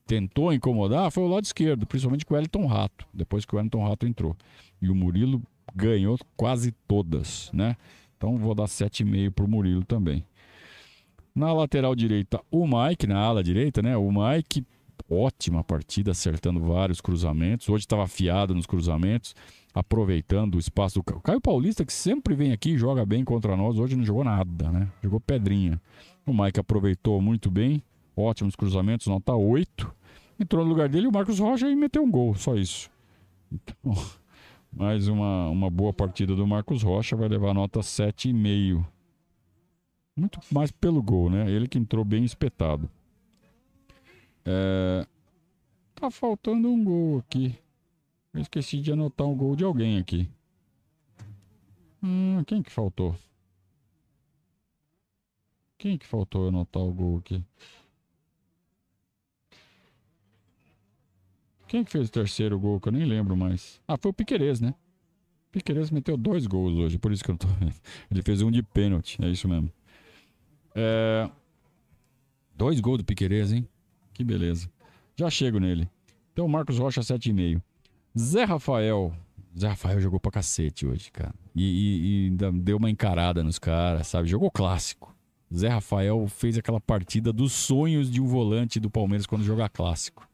[0.07, 3.87] tentou incomodar foi o lado esquerdo, principalmente com o Wellington Rato, depois que o Wellington
[3.87, 4.37] Rato entrou.
[4.81, 5.43] E o Murilo
[5.75, 7.77] ganhou quase todas, né?
[8.19, 10.23] Então vou dar 7,5 para o Murilo também.
[11.35, 13.97] Na lateral direita, o Mike, na ala direita, né?
[13.97, 14.67] O Mike,
[15.09, 17.69] ótima partida, acertando vários cruzamentos.
[17.71, 19.35] Hoje estava afiado nos cruzamentos,
[19.73, 23.79] aproveitando o espaço do Caio Paulista, que sempre vem aqui e joga bem contra nós.
[23.79, 24.89] Hoje não jogou nada, né?
[25.03, 25.81] Jogou pedrinha.
[26.27, 27.83] O Mike aproveitou muito bem,
[28.15, 29.97] ótimos cruzamentos, nota 8
[30.39, 32.91] entrou no lugar dele o Marcos Rocha e meteu um gol, só isso.
[33.53, 33.93] Então,
[34.73, 38.85] mais uma, uma boa partida do Marcos Rocha, vai levar nota 7,5.
[40.17, 41.51] Muito mais pelo gol, né?
[41.51, 42.91] Ele que entrou bem espetado.
[44.45, 45.07] É...
[45.95, 47.55] Tá faltando um gol aqui.
[48.33, 50.29] Eu esqueci de anotar um gol de alguém aqui.
[52.03, 53.17] Hum, quem que faltou?
[55.77, 57.43] Quem que faltou anotar o gol aqui?
[61.69, 63.79] Quem que fez o terceiro gol que eu nem lembro mais?
[63.87, 64.75] Ah, foi o Piquerez, né?
[65.53, 67.47] Piquerez meteu dois gols hoje, por isso que eu tô.
[68.11, 69.71] Ele fez um de pênalti, é isso mesmo.
[70.75, 71.31] É...
[72.57, 73.69] Dois gols do Piquerez, hein?
[74.15, 74.71] Que beleza.
[75.15, 75.89] Já chego nele.
[76.33, 77.61] Então, Marcos Rocha, 7,5.
[78.19, 79.13] Zé Rafael.
[79.59, 81.35] Zé Rafael jogou pra cacete hoje, cara.
[81.55, 84.29] E, e, e deu uma encarada nos caras, sabe?
[84.29, 85.15] Jogou clássico.
[85.55, 90.28] Zé Rafael fez aquela partida dos sonhos de um volante do Palmeiras quando jogar clássico.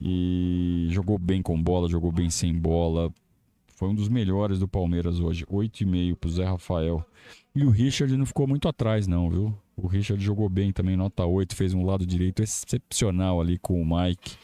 [0.00, 3.12] E jogou bem com bola, jogou bem sem bola.
[3.76, 5.44] Foi um dos melhores do Palmeiras hoje.
[5.46, 7.04] 8,5 pro Zé Rafael.
[7.54, 9.54] E o Richard não ficou muito atrás, não, viu?
[9.76, 13.84] O Richard jogou bem também, nota 8, fez um lado direito excepcional ali com o
[13.84, 14.36] Mike.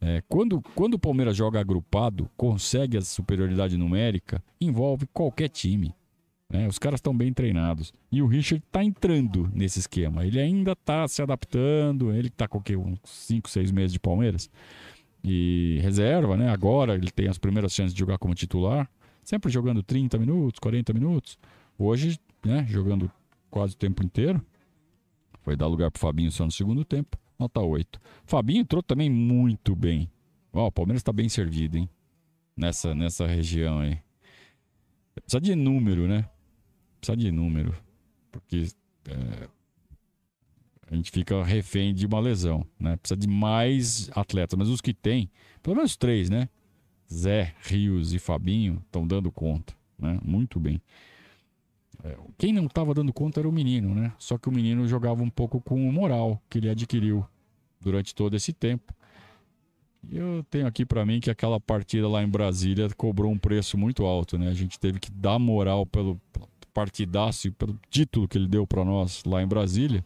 [0.00, 5.94] É, quando, quando o Palmeiras joga agrupado, consegue a superioridade numérica, envolve qualquer time.
[6.48, 6.68] Né?
[6.68, 7.92] Os caras estão bem treinados.
[8.10, 10.24] E o Richard está entrando nesse esquema.
[10.24, 12.12] Ele ainda está se adaptando.
[12.12, 12.76] Ele está com o quê?
[12.76, 14.48] uns 5, 6 meses de Palmeiras.
[15.24, 16.50] E reserva, né?
[16.50, 18.88] Agora ele tem as primeiras chances de jogar como titular.
[19.24, 21.36] Sempre jogando 30 minutos, 40 minutos.
[21.76, 22.64] Hoje, né?
[22.68, 23.10] Jogando
[23.50, 24.40] quase o tempo inteiro.
[25.42, 27.18] Foi dar lugar pro Fabinho só no segundo tempo.
[27.38, 28.00] Nota 8.
[28.24, 30.08] Fabinho entrou também muito bem.
[30.52, 31.88] Ó, o Palmeiras está bem servido, hein?
[32.56, 33.98] Nessa, nessa região aí.
[35.14, 36.24] Precisa de número, né?
[37.00, 37.74] Precisa de número.
[38.30, 38.68] Porque
[39.08, 39.48] é,
[40.90, 42.96] a gente fica refém de uma lesão, né?
[42.96, 44.56] Precisa de mais atletas.
[44.58, 45.30] Mas os que tem,
[45.62, 46.48] pelo menos três, né?
[47.12, 50.18] Zé, Rios e Fabinho estão dando conta, né?
[50.24, 50.80] Muito bem.
[52.04, 54.12] É, quem não estava dando conta era o menino, né?
[54.18, 57.26] Só que o menino jogava um pouco com o moral que ele adquiriu
[57.80, 58.94] durante todo esse tempo.
[60.08, 63.76] E eu tenho aqui para mim que aquela partida lá em Brasília cobrou um preço
[63.76, 64.48] muito alto, né?
[64.48, 66.20] A gente teve que dar moral pelo
[66.76, 70.04] partidaço pelo título que ele deu para nós lá em Brasília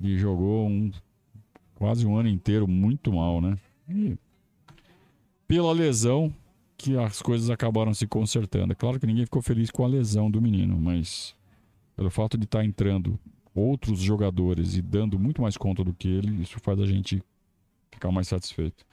[0.00, 0.90] e jogou um
[1.76, 3.56] quase um ano inteiro muito mal, né?
[3.88, 4.18] E
[5.46, 6.34] pela lesão
[6.76, 8.72] que as coisas acabaram se consertando.
[8.72, 11.36] É claro que ninguém ficou feliz com a lesão do menino, mas
[11.94, 13.16] pelo fato de estar tá entrando
[13.54, 17.22] outros jogadores e dando muito mais conta do que ele, isso faz a gente
[17.92, 18.84] ficar mais satisfeito.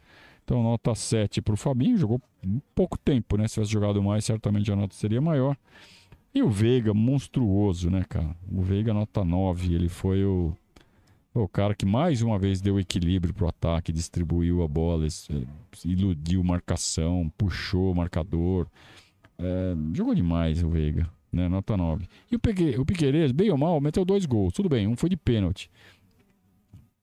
[0.43, 2.21] Então, nota 7 para o Fabinho, jogou
[2.75, 3.47] pouco tempo, né?
[3.47, 5.57] Se tivesse jogado mais, certamente a nota seria maior.
[6.33, 8.35] E o Veiga, monstruoso, né, cara?
[8.51, 10.55] O Veiga, nota 9, ele foi o,
[11.33, 15.07] o cara que mais uma vez deu equilíbrio pro ataque, distribuiu a bola,
[15.83, 18.67] iludiu marcação, puxou o marcador.
[19.39, 21.47] É, jogou demais o Veiga, né?
[21.47, 22.05] Nota 9.
[22.31, 24.53] E o, Pegue, o Piqueires, bem ou mal, meteu dois gols.
[24.53, 25.69] Tudo bem, um foi de pênalti.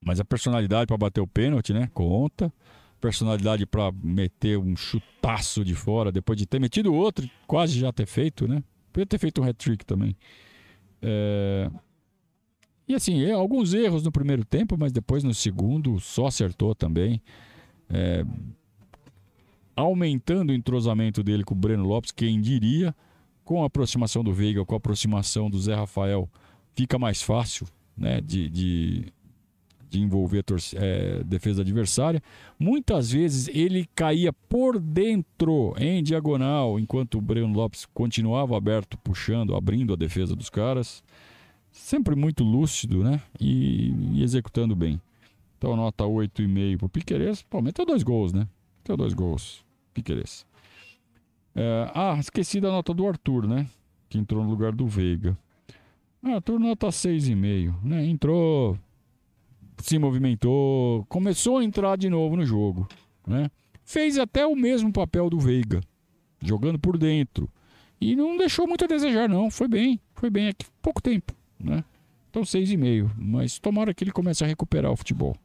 [0.05, 1.91] Mas a personalidade para bater o pênalti, né?
[1.93, 2.53] Conta.
[3.01, 8.07] Personalidade para meter um chutaço de fora, depois de ter metido outro, quase já ter
[8.07, 8.63] feito, né?
[8.97, 10.17] Podia ter feito um hat-trick também.
[11.03, 11.71] É,
[12.89, 17.21] e assim, é, alguns erros no primeiro tempo, mas depois no segundo só acertou também.
[17.91, 18.25] É,
[19.77, 22.97] aumentando o entrosamento dele com o Breno Lopes, quem diria,
[23.45, 26.27] com a aproximação do Veiga, com a aproximação do Zé Rafael,
[26.75, 29.13] fica mais fácil né, de, de,
[29.89, 30.45] de envolver
[30.75, 32.23] é, defesa adversária.
[32.59, 39.55] Muitas vezes ele caía por dentro, em diagonal, enquanto o Breno Lopes continuava aberto, puxando,
[39.55, 41.03] abrindo a defesa dos caras
[41.77, 43.21] sempre muito lúcido, né?
[43.41, 45.01] E, e executando bem.
[45.59, 47.43] Então, nota 8,5 pro Piqueires.
[47.43, 48.49] Pô, meteu dois gols, né?
[48.79, 49.65] Meteu dois gols.
[49.95, 50.47] Piqueires.
[51.55, 53.67] É, ah, esqueci da nota do Arthur, né?
[54.09, 55.37] Que entrou no lugar do Veiga.
[56.23, 58.05] Ah, Arthur, nota 6,5, né?
[58.07, 58.79] Entrou,
[59.79, 62.89] se movimentou, começou a entrar de novo no jogo,
[63.27, 63.51] né?
[63.85, 65.81] Fez até o mesmo papel do Veiga,
[66.41, 67.49] jogando por dentro.
[68.01, 69.51] E não deixou muito a desejar, não.
[69.51, 71.85] Foi bem, foi bem aqui, pouco tempo né?
[72.31, 73.11] Então 6,5.
[73.17, 75.37] Mas tomara que ele comece a recuperar o futebol.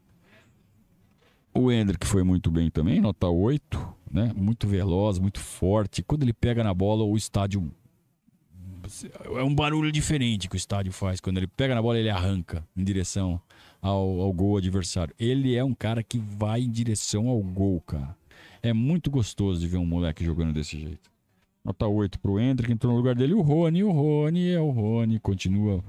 [1.53, 4.31] O Hendrick foi muito bem também, nota 8, né?
[4.35, 6.01] Muito veloz, muito forte.
[6.01, 7.71] Quando ele pega na bola, o estádio.
[9.37, 11.19] É um barulho diferente que o estádio faz.
[11.19, 13.39] Quando ele pega na bola, ele arranca em direção
[13.81, 15.13] ao, ao gol adversário.
[15.19, 18.15] Ele é um cara que vai em direção ao gol, cara.
[18.61, 21.09] É muito gostoso de ver um moleque jogando desse jeito.
[21.63, 23.83] Nota 8 pro Hendrick, entrou no lugar dele o Rony.
[23.83, 25.83] O Rony é o Rony, continua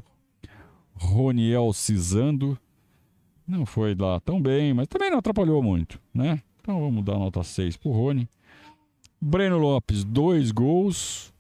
[0.95, 2.59] Roniel Cisando.
[3.47, 6.43] Não foi lá tão bem, mas também não atrapalhou muito, né?
[6.61, 8.29] Então vamos dar nota 6 pro Rony.
[9.21, 11.33] Breno Lopes, dois gols.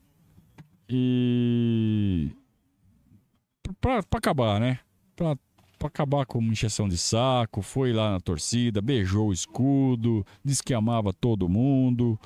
[0.88, 2.30] E.
[3.80, 4.78] Pra, pra acabar, né?
[5.16, 5.36] Pra,
[5.82, 7.60] pra acabar com uma injeção de saco.
[7.60, 12.18] Foi lá na torcida, beijou o escudo, disse que amava todo mundo.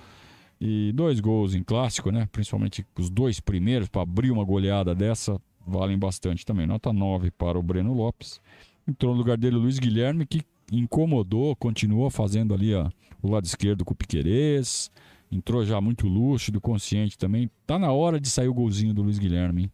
[0.61, 2.29] E dois gols em clássico, né?
[2.31, 6.67] Principalmente os dois primeiros, para abrir uma goleada dessa, valem bastante também.
[6.67, 8.41] Nota 9 para o Breno Lopes.
[8.87, 12.89] Entrou no lugar dele o Luiz Guilherme, que incomodou, continuou fazendo ali ó,
[13.23, 14.91] o lado esquerdo com o Piquerez.
[15.33, 17.51] Entrou já muito lúcido, consciente também.
[17.67, 19.63] Tá na hora de sair o golzinho do Luiz Guilherme.
[19.63, 19.73] Hein?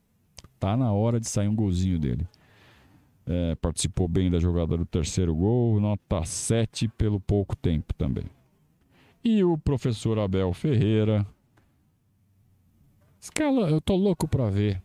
[0.59, 2.27] Tá na hora de sair um golzinho dele.
[3.25, 8.25] É, participou bem da jogada do terceiro gol, nota 7 pelo pouco tempo também.
[9.25, 11.27] E o professor Abel Ferreira.
[13.21, 14.83] Escala, eu tô louco pra ver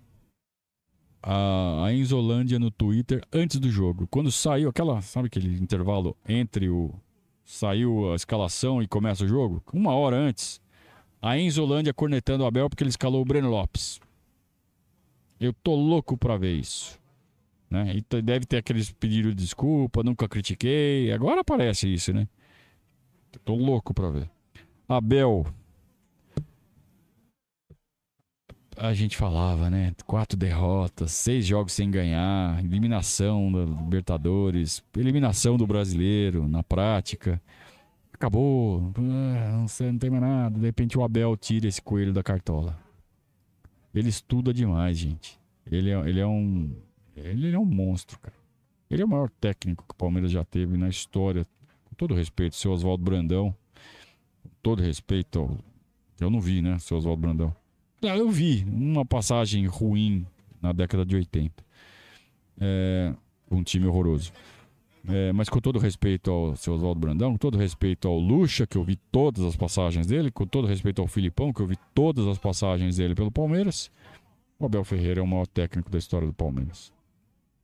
[1.22, 4.08] a, a Enzolândia no Twitter antes do jogo.
[4.08, 6.94] Quando saiu aquela, sabe aquele intervalo entre o.
[7.44, 9.62] Saiu a escalação e começa o jogo?
[9.74, 10.62] Uma hora antes.
[11.22, 14.00] A Enzolândia cornetando o Abel porque ele escalou o Breno Lopes.
[15.40, 17.00] Eu tô louco pra ver isso.
[17.70, 17.98] Né?
[17.98, 21.12] E deve ter aqueles pedidos de desculpa, nunca critiquei.
[21.12, 22.28] Agora aparece isso, né?
[23.44, 24.30] Tô louco pra ver.
[24.88, 25.46] Abel.
[28.78, 29.94] A gente falava, né?
[30.06, 37.42] Quatro derrotas, seis jogos sem ganhar, eliminação da Libertadores, eliminação do brasileiro na prática.
[38.14, 40.60] Acabou, ah, não, sei, não tem mais nada.
[40.60, 42.78] De repente o Abel tira esse coelho da cartola.
[43.94, 45.40] Ele estuda demais, gente.
[45.70, 46.72] Ele é, ele é um.
[47.18, 48.36] Ele é um monstro, cara.
[48.90, 51.46] Ele é o maior técnico que o Palmeiras já teve na história.
[51.86, 53.54] Com todo respeito, seu Oswaldo Brandão.
[54.44, 55.58] Com todo respeito.
[56.20, 57.56] Eu não vi, né, seu Oswaldo Brandão.
[58.04, 60.26] Ah, eu vi uma passagem ruim
[60.62, 61.64] na década de 80.
[62.60, 63.14] É,
[63.50, 64.32] um time horroroso.
[65.10, 68.78] É, mas com todo respeito ao seu Oswaldo Brandão, com todo respeito ao Lucha, que
[68.78, 72.28] eu vi todas as passagens dele, com todo respeito ao Filipão, que eu vi todas
[72.28, 73.90] as passagens dele pelo Palmeiras,
[74.60, 76.92] o Abel Ferreira é o maior técnico da história do Palmeiras.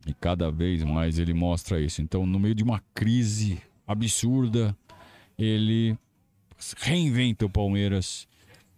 [0.06, 2.02] E cada vez mais ele mostra isso.
[2.02, 4.76] Então, no meio de uma crise absurda,
[5.38, 5.98] ele
[6.78, 8.28] reinventa o Palmeiras.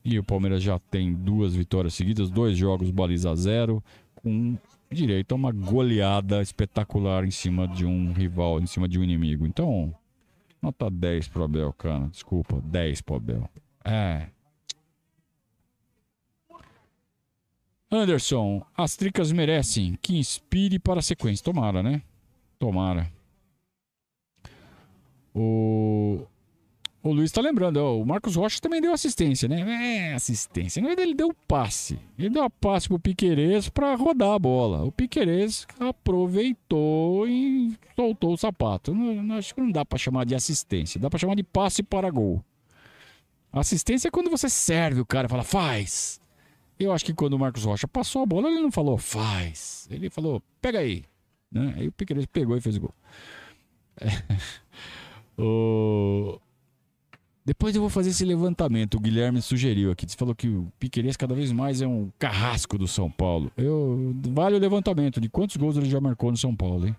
[0.04, 4.56] E o Palmeiras já tem duas vitórias seguidas, dois jogos baliza zero, com
[4.92, 9.48] direito a uma goleada espetacular em cima de um rival, em cima de um inimigo.
[9.48, 9.94] Então,
[10.62, 12.08] nota 10 pro Abel, cara.
[12.08, 13.50] Desculpa, 10 pro Abel.
[13.84, 14.28] É.
[17.96, 21.44] Anderson, as tricas merecem que inspire para a sequência.
[21.44, 22.02] Tomara, né?
[22.60, 23.12] Tomara.
[25.34, 26.26] O
[27.06, 30.08] o Luiz tá lembrando, ó, o Marcos Rocha também deu assistência, né?
[30.10, 30.82] É, assistência.
[30.82, 32.00] Na verdade, ele deu passe.
[32.18, 34.84] Ele deu a passe pro Piquerez para rodar a bola.
[34.84, 38.92] O Piquerez aproveitou e soltou o sapato.
[38.92, 41.00] Não, não, acho que não dá para chamar de assistência.
[41.00, 42.44] Dá para chamar de passe para gol.
[43.54, 46.20] Assistência é quando você serve o cara fala, faz.
[46.80, 49.88] Eu acho que quando o Marcos Rocha passou a bola, ele não falou, faz.
[49.90, 51.04] Ele falou, pega aí.
[51.52, 51.74] Né?
[51.78, 52.96] Aí o Piquerez pegou e fez o gol.
[54.00, 54.08] É.
[55.38, 56.40] O...
[57.46, 58.96] Depois eu vou fazer esse levantamento.
[58.96, 60.10] O Guilherme sugeriu aqui.
[60.10, 63.52] Você falou que o Piqueires cada vez mais é um carrasco do São Paulo.
[63.56, 66.96] Eu, vale o levantamento de quantos gols ele já marcou no São Paulo, hein?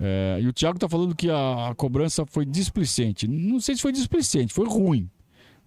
[0.00, 3.28] É, e o Thiago tá falando que a, a, cobrança foi displicente.
[3.28, 5.10] Não sei se foi displicente, foi ruim.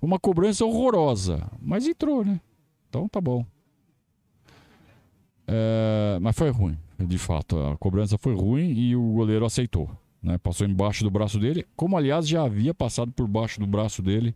[0.01, 1.49] Uma cobrança horrorosa.
[1.61, 2.39] Mas entrou, né?
[2.89, 3.45] Então tá bom.
[5.47, 7.57] É, mas foi ruim, de fato.
[7.57, 9.89] A cobrança foi ruim e o goleiro aceitou.
[10.21, 10.37] Né?
[10.37, 14.35] Passou embaixo do braço dele, como aliás já havia passado por baixo do braço dele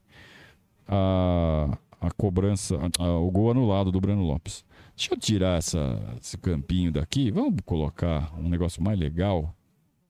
[0.88, 4.64] a, a cobrança, a, o gol anulado do Breno Lopes.
[4.96, 9.54] Deixa eu tirar essa, esse campinho daqui, vamos colocar um negócio mais legal,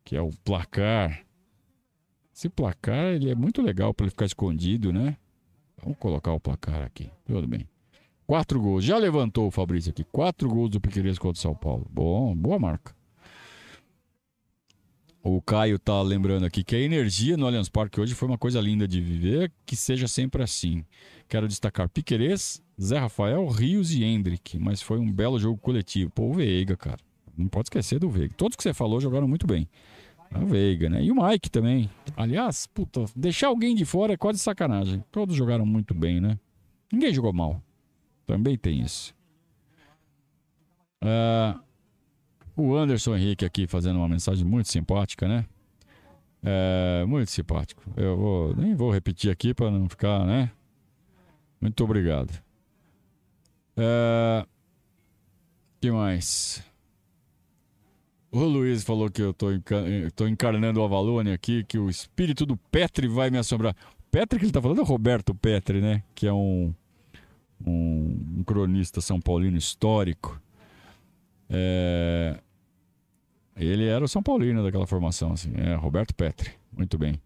[0.04, 1.24] que é o placar.
[2.34, 5.18] Esse placar ele é muito legal para ele ficar escondido, né?
[5.84, 7.67] Vamos colocar o placar aqui, tudo bem.
[8.27, 10.03] Quatro gols, já levantou o Fabrício aqui.
[10.03, 11.86] Quatro gols do Piqueires contra o São Paulo.
[11.89, 12.95] Bom, boa marca.
[15.23, 18.59] O Caio tá lembrando aqui que a energia no Allianz Parque hoje foi uma coisa
[18.59, 20.84] linda de viver, que seja sempre assim.
[21.29, 26.09] Quero destacar Piquerez, Zé Rafael, Rios e Hendrick, mas foi um belo jogo coletivo.
[26.09, 26.97] Pô, o Veiga, cara.
[27.38, 28.34] Não pode esquecer do Veiga.
[28.36, 29.69] Todos que você falou jogaram muito bem.
[30.39, 31.03] O Veiga, né?
[31.03, 31.89] E o Mike também.
[32.15, 35.03] Aliás, puta, deixar alguém de fora é quase sacanagem.
[35.11, 36.39] Todos jogaram muito bem, né?
[36.91, 37.61] Ninguém jogou mal.
[38.25, 39.13] Também tem isso.
[41.03, 41.59] Uh,
[42.55, 45.45] o Anderson Henrique aqui fazendo uma mensagem muito simpática, né?
[46.43, 47.84] É, muito simpático.
[47.95, 50.51] Eu vou, nem vou repetir aqui para não ficar, né?
[51.59, 52.32] Muito obrigado.
[53.77, 54.45] É,
[55.79, 56.63] que mais?
[58.32, 59.47] O Luiz falou que eu tô,
[60.15, 63.75] tô encarnando o Avalone aqui, que o espírito do Petri vai me assombrar.
[64.09, 66.01] Petri que ele tá falando é o Roberto Petri, né?
[66.15, 66.73] Que é um,
[67.65, 70.41] um, um cronista são paulino histórico.
[71.49, 72.39] É,
[73.55, 75.51] ele era o São Paulino daquela formação, assim.
[75.55, 76.51] É, Roberto Petri.
[76.71, 77.21] Muito bem.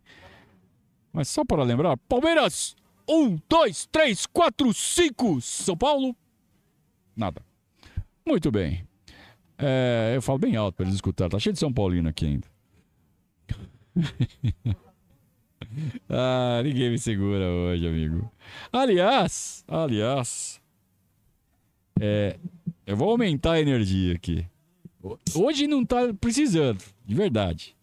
[1.14, 2.76] Mas só para lembrar, Palmeiras!
[3.08, 5.40] Um, dois, três, quatro, cinco!
[5.40, 6.16] São Paulo?
[7.16, 7.42] Nada.
[8.26, 8.86] Muito bem.
[9.58, 11.32] É, eu falo bem alto para eles escutarem.
[11.32, 12.48] Tá cheio de São Paulino aqui ainda.
[16.10, 18.32] ah, ninguém me segura hoje, amigo.
[18.72, 20.62] Aliás, aliás,
[22.00, 22.38] é,
[22.86, 24.46] eu vou aumentar a energia aqui.
[25.36, 27.76] Hoje não tá precisando, de verdade.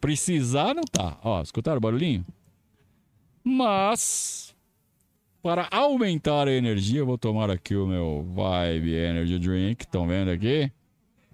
[0.00, 1.18] Precisar não tá.
[1.22, 2.26] Ó, escutaram o barulhinho?
[3.42, 4.54] Mas,
[5.42, 9.84] para aumentar a energia, eu vou tomar aqui o meu Vibe Energy Drink.
[9.84, 10.70] Estão vendo aqui?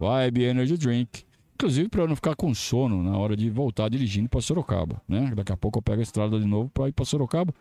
[0.00, 1.24] Vibe Energy Drink.
[1.54, 5.30] Inclusive para não ficar com sono na hora de voltar dirigindo para Sorocaba, né?
[5.36, 7.52] Daqui a pouco eu pego a estrada de novo para ir para Sorocaba,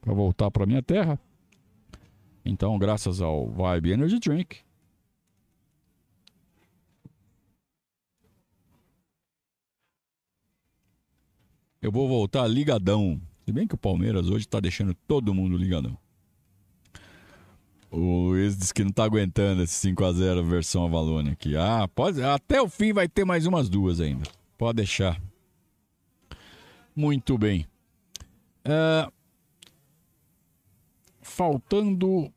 [0.00, 1.18] para voltar para minha terra.
[2.44, 4.58] Então, graças ao Vibe Energy Drink,
[11.80, 13.20] Eu vou voltar ligadão.
[13.44, 15.96] Se bem que o Palmeiras hoje tá deixando todo mundo ligadão.
[17.90, 21.56] O Luiz disse que não tá aguentando esse 5x0 versão Avalone aqui.
[21.56, 24.28] Ah, pode, até o fim vai ter mais umas duas ainda.
[24.58, 25.20] Pode deixar.
[26.94, 27.66] Muito bem.
[28.64, 29.10] É,
[31.22, 32.32] faltando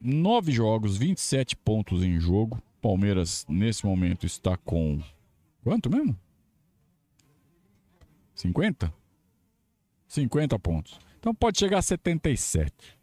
[0.00, 2.62] nove jogos, 27 pontos em jogo.
[2.80, 5.02] Palmeiras, nesse momento, está com.
[5.62, 6.16] Quanto mesmo?
[8.34, 8.94] 50?
[10.06, 10.98] 50 pontos.
[11.18, 12.97] Então pode chegar a 77.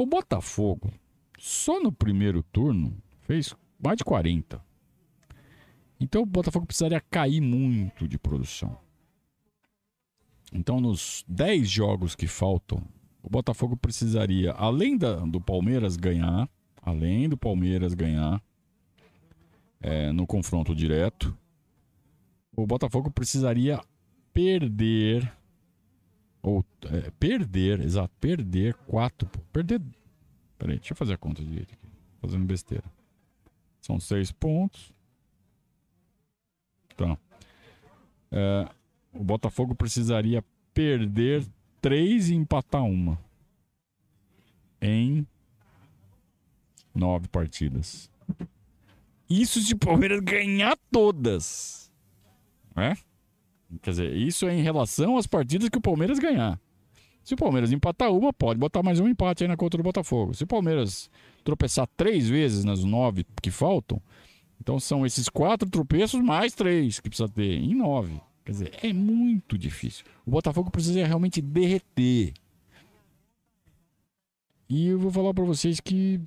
[0.00, 0.90] O Botafogo,
[1.38, 4.58] só no primeiro turno, fez mais de 40.
[6.00, 8.78] Então o Botafogo precisaria cair muito de produção.
[10.54, 12.82] Então, nos 10 jogos que faltam,
[13.22, 16.48] o Botafogo precisaria, além da, do Palmeiras ganhar,
[16.80, 18.42] além do Palmeiras ganhar
[19.82, 21.36] é, no confronto direto,
[22.56, 23.78] o Botafogo precisaria
[24.32, 25.30] perder
[26.42, 29.80] ou é, perder, exato, perder quatro, perder.
[30.58, 31.88] Peraí, deixa eu fazer a conta direito aqui,
[32.20, 32.84] fazendo besteira.
[33.80, 34.92] São seis pontos.
[36.96, 37.16] Tá.
[38.30, 38.68] É,
[39.12, 41.46] o Botafogo precisaria perder
[41.80, 43.18] três e empatar uma
[44.80, 45.26] em
[46.94, 48.10] nove partidas.
[49.28, 51.92] Isso se o Palmeiras ganhar todas.
[52.76, 52.94] É?
[53.82, 56.60] Quer dizer, isso é em relação às partidas que o Palmeiras ganhar.
[57.22, 60.34] Se o Palmeiras empatar uma, pode botar mais um empate aí na conta do Botafogo.
[60.34, 61.10] Se o Palmeiras
[61.44, 64.00] tropeçar três vezes nas nove que faltam,
[64.60, 68.20] então são esses quatro tropeços mais três que precisa ter em nove.
[68.44, 70.04] Quer dizer, é muito difícil.
[70.26, 72.32] O Botafogo precisa realmente derreter.
[74.68, 76.20] E eu vou falar para vocês que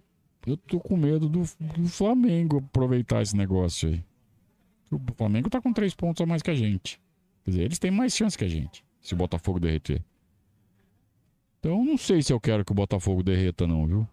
[0.45, 4.03] eu tô com medo do, do, Flamengo aproveitar esse negócio aí.
[4.91, 7.02] O Flamengo tá com três pontos a mais que a gente.
[7.43, 10.03] Quer dizer, eles têm mais chance que a gente, se o Botafogo derreter.
[11.59, 14.07] Então, não sei se eu quero que o Botafogo derreta, não, viu?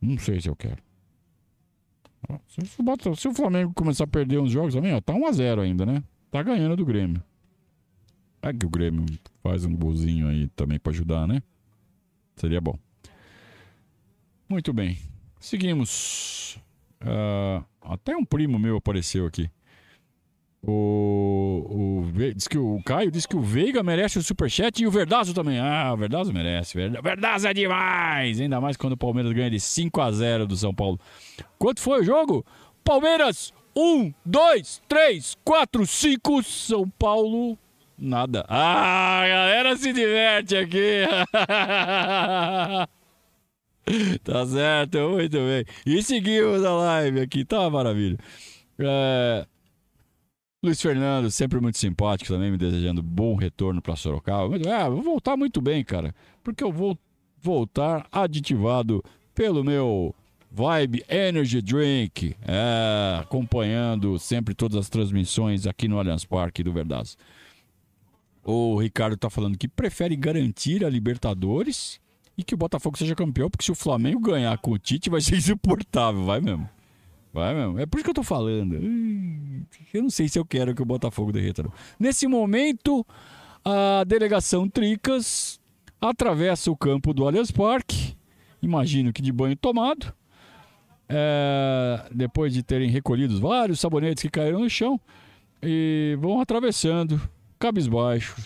[0.00, 0.82] Não sei se eu quero.
[2.48, 5.86] Se o, se o Flamengo começar a perder uns jogos também, ó, tá 1x0 ainda,
[5.86, 6.02] né?
[6.30, 7.22] tá ganhando do Grêmio.
[8.42, 9.04] É que o Grêmio
[9.42, 11.42] faz um golzinho aí também para ajudar, né?
[12.36, 12.78] Seria bom.
[14.48, 14.98] Muito bem.
[15.40, 16.58] Seguimos.
[17.00, 19.50] Uh, até um primo meu apareceu aqui.
[20.60, 24.90] O, o, diz que o Caio disse que o Veiga merece o superchat e o
[24.90, 25.58] Verdazo também.
[25.58, 26.76] Ah, o Verdazo merece.
[26.76, 28.40] Verdazo é demais!
[28.40, 30.98] Ainda mais quando o Palmeiras ganha de 5 a 0 do São Paulo.
[31.58, 32.44] Quanto foi o jogo?
[32.82, 36.42] Palmeiras um, dois, três, quatro, cinco.
[36.42, 37.56] São Paulo,
[37.96, 38.44] nada.
[38.48, 41.04] Ah, galera se diverte aqui.
[44.24, 45.64] tá certo, muito bem.
[45.86, 48.18] E seguimos a live aqui, tá maravilha.
[48.80, 49.46] É...
[50.60, 54.56] Luiz Fernando, sempre muito simpático também, me desejando bom retorno para Sorocaba.
[54.68, 56.98] Ah, vou voltar muito bem, cara, porque eu vou
[57.40, 60.12] voltar aditivado pelo meu
[60.50, 67.16] Vibe Energy Drink, é, acompanhando sempre todas as transmissões aqui no Allianz Parque do Verdaz.
[68.42, 72.00] O Ricardo está falando que prefere garantir a Libertadores
[72.36, 75.20] e que o Botafogo seja campeão, porque se o Flamengo ganhar com o Tite vai
[75.20, 76.68] ser insuportável, vai mesmo.
[77.32, 77.78] Vai mesmo.
[77.78, 78.74] É por isso que eu tô falando.
[79.92, 81.62] Eu não sei se eu quero que o Botafogo derreta.
[81.62, 81.72] Não.
[81.98, 83.06] Nesse momento,
[83.64, 85.60] a delegação Tricas
[86.00, 88.16] atravessa o campo do Allianz Parque.
[88.62, 90.12] Imagino que de banho tomado
[91.08, 95.00] é, depois de terem recolhido vários sabonetes que caíram no chão,
[95.62, 97.20] e vão atravessando,
[97.58, 98.36] cabisbaixo,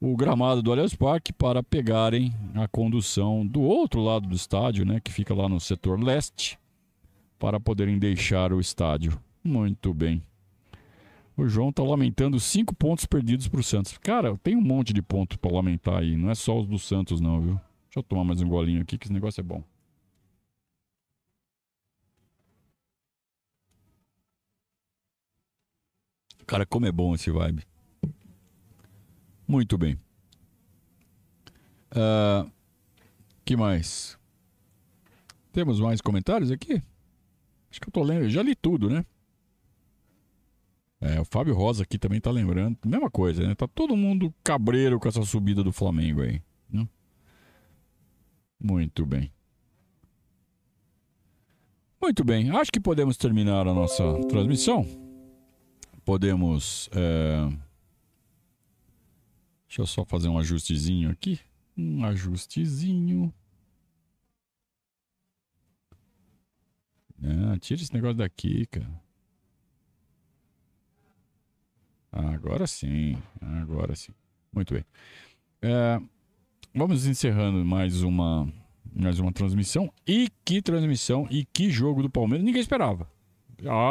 [0.00, 5.00] o gramado do Allianz Parque para pegarem a condução do outro lado do estádio, né,
[5.02, 6.57] que fica lá no setor leste,
[7.38, 9.20] para poderem deixar o estádio.
[9.42, 10.22] Muito bem.
[11.36, 13.96] O João está lamentando cinco pontos perdidos para o Santos.
[13.98, 16.16] Cara, tem um monte de pontos para lamentar aí.
[16.16, 17.54] Não é só os do Santos, não, viu?
[17.84, 19.62] Deixa eu tomar mais um golinho aqui, que esse negócio é bom.
[26.44, 27.62] Cara, como é bom esse vibe.
[29.46, 29.98] Muito bem.
[31.92, 32.50] Uh,
[33.44, 34.18] que mais?
[35.52, 36.82] Temos mais comentários aqui?
[37.70, 38.22] Acho que eu tô lendo.
[38.22, 39.04] Eu já li tudo, né?
[41.00, 42.76] É, o Fábio Rosa aqui também tá lembrando.
[42.84, 43.54] Mesma coisa, né?
[43.54, 46.42] Tá todo mundo cabreiro com essa subida do Flamengo aí.
[46.70, 46.88] Né?
[48.58, 49.30] Muito bem.
[52.00, 52.50] Muito bem.
[52.50, 54.86] Acho que podemos terminar a nossa transmissão
[56.08, 56.88] podemos.
[56.92, 57.46] É...
[59.66, 61.38] Deixa eu só fazer um ajustezinho aqui.
[61.76, 63.30] Um ajustezinho.
[67.22, 68.88] Ah, tira esse negócio daqui, cara.
[72.10, 74.12] Agora sim, agora sim.
[74.52, 74.84] Muito bem.
[75.60, 76.00] É,
[76.74, 78.52] vamos encerrando mais uma,
[78.94, 79.92] mais uma transmissão.
[80.06, 82.44] E que transmissão e que jogo do Palmeiras.
[82.44, 83.08] Ninguém esperava.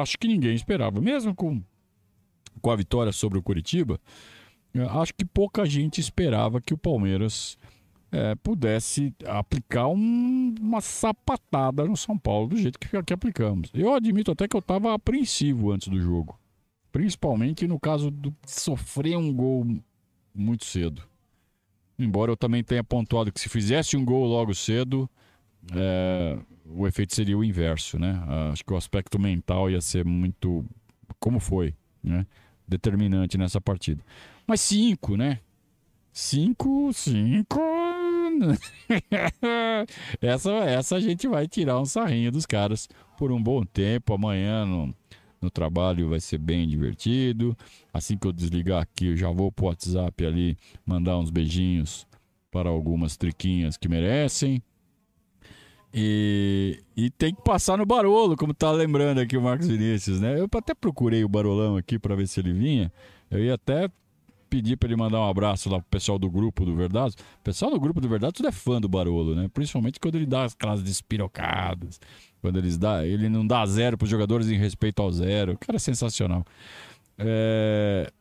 [0.02, 1.00] Acho que ninguém esperava.
[1.02, 1.62] Mesmo com,
[2.62, 4.00] com a vitória sobre o Curitiba,
[4.74, 7.58] é, acho que pouca gente esperava que o Palmeiras
[8.12, 13.70] é, pudesse aplicar um, uma sapatada no São Paulo do jeito que, que aplicamos.
[13.74, 16.40] Eu admito até que eu estava apreensivo antes do jogo.
[16.92, 19.66] Principalmente no caso de sofrer um gol
[20.34, 21.04] muito cedo.
[22.00, 25.10] Embora eu também tenha pontuado que se fizesse um gol logo cedo,
[25.76, 28.22] é, o efeito seria o inverso, né?
[28.52, 30.64] Acho que o aspecto mental ia ser muito,
[31.20, 32.26] como foi, né?
[32.68, 34.04] Determinante nessa partida.
[34.46, 35.40] Mas cinco, né?
[36.12, 37.60] Cinco, cinco.
[40.22, 44.14] essa, essa a gente vai tirar um sarrinho dos caras por um bom tempo.
[44.14, 44.94] Amanhã no,
[45.42, 47.58] no trabalho vai ser bem divertido.
[47.94, 52.08] Assim que eu desligar aqui, eu já vou pro WhatsApp ali mandar uns beijinhos
[52.52, 54.62] para algumas triquinhas que merecem.
[55.94, 60.40] E, e tem que passar no Barolo, como tá lembrando aqui o Marcos Vinícius, né?
[60.40, 62.92] Eu até procurei o Barolão aqui para ver se ele vinha.
[63.32, 63.90] Eu ia até
[64.48, 67.16] pedir para ele mandar um abraço lá pro pessoal do grupo do Verdade.
[67.40, 69.50] O pessoal do grupo do Verdade tudo é fã do Barolo, né?
[69.54, 72.00] Principalmente quando ele dá aquelas despirocadas.
[72.42, 75.54] Quando eles dá, ele não dá zero pros jogadores em respeito ao zero.
[75.54, 76.46] O cara é sensacional.
[77.18, 78.12] É...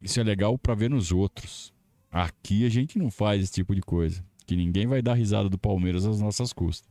[0.00, 1.72] Isso é legal para ver nos outros.
[2.10, 4.24] Aqui a gente não faz esse tipo de coisa.
[4.46, 6.88] Que ninguém vai dar risada do Palmeiras às nossas custas.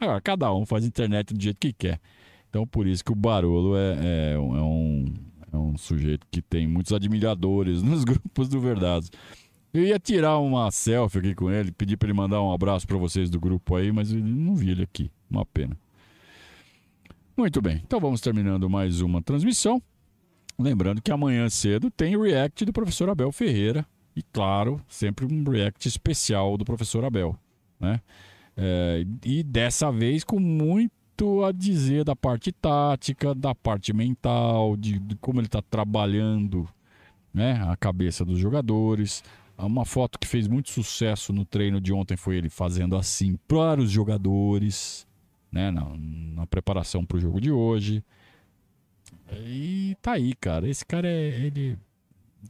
[0.00, 2.00] Agora, cada um faz internet do jeito que quer.
[2.48, 5.12] Então, por isso que o Barolo é, é, é um,
[5.54, 9.10] é um sujeito que tem muitos admiradores nos grupos do Verdados.
[9.72, 12.96] Eu ia tirar uma selfie aqui com ele, pedir para ele mandar um abraço para
[12.96, 15.10] vocês do grupo aí, mas não vi ele aqui.
[15.30, 15.76] Uma pena.
[17.36, 19.82] Muito bem, então vamos terminando mais uma transmissão.
[20.58, 23.84] Lembrando que amanhã cedo tem o react do professor Abel Ferreira.
[24.14, 27.36] E claro, sempre um react especial do professor Abel.
[27.80, 28.00] Né?
[28.56, 30.92] É, e dessa vez com muito
[31.44, 36.68] a dizer da parte tática, da parte mental, de, de como ele está trabalhando
[37.32, 39.22] né, a cabeça dos jogadores.
[39.56, 43.80] Uma foto que fez muito sucesso no treino de ontem foi ele fazendo assim para
[43.80, 45.06] os jogadores
[45.52, 48.04] né, na, na preparação para o jogo de hoje.
[49.32, 50.68] E tá aí, cara.
[50.68, 51.28] Esse cara é.
[51.28, 51.78] Ele...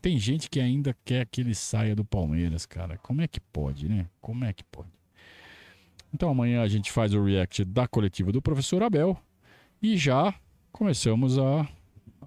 [0.01, 2.99] Tem gente que ainda quer que ele saia do Palmeiras, cara.
[2.99, 4.07] Como é que pode, né?
[4.21, 4.89] Como é que pode?
[6.15, 9.19] Então amanhã a gente faz o react da coletiva do professor Abel.
[9.83, 10.33] E já
[10.73, 11.69] começamos a,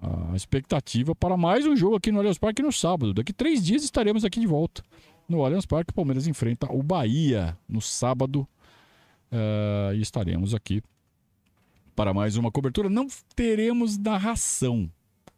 [0.02, 3.14] a expectativa para mais um jogo aqui no Allianz Parque no sábado.
[3.14, 4.82] Daqui três dias estaremos aqui de volta
[5.28, 5.90] no Allianz Parque.
[5.90, 8.46] O Palmeiras enfrenta o Bahia no sábado
[9.30, 10.82] Uh, e estaremos aqui
[11.94, 12.88] para mais uma cobertura.
[12.88, 14.90] Não teremos narração,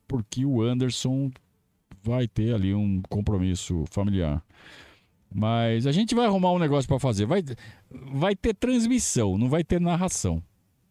[0.06, 1.30] porque o Anderson
[2.02, 4.42] vai ter ali um compromisso familiar.
[5.32, 7.24] Mas a gente vai arrumar um negócio para fazer.
[7.24, 7.44] Vai,
[7.90, 10.42] vai ter transmissão, não vai ter narração.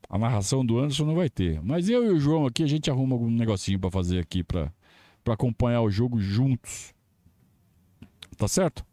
[0.10, 1.62] A narração do Anderson não vai ter.
[1.62, 4.72] Mas eu e o João aqui, a gente arruma algum negocinho para fazer aqui para
[5.28, 6.94] acompanhar o jogo juntos.
[8.38, 8.86] Tá certo?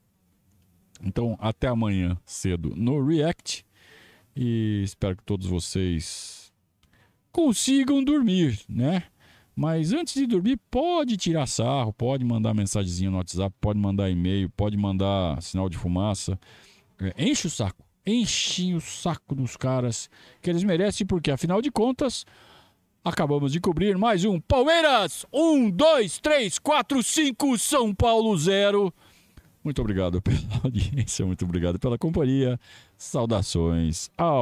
[1.02, 3.64] Então, até amanhã cedo no React.
[4.34, 6.52] E espero que todos vocês
[7.32, 9.04] consigam dormir, né?
[9.58, 14.50] Mas antes de dormir, pode tirar sarro, pode mandar mensagenzinha no WhatsApp, pode mandar e-mail,
[14.50, 16.38] pode mandar sinal de fumaça.
[17.00, 17.82] É, enche o saco.
[18.06, 20.10] Enche o saco dos caras
[20.42, 22.26] que eles merecem, porque afinal de contas,
[23.02, 25.24] acabamos de cobrir mais um Palmeiras!
[25.32, 28.92] Um, dois, três, quatro, cinco, São Paulo zero.
[29.64, 32.60] Muito obrigado pela audiência, muito obrigado pela companhia.
[32.96, 34.34] Saudações ao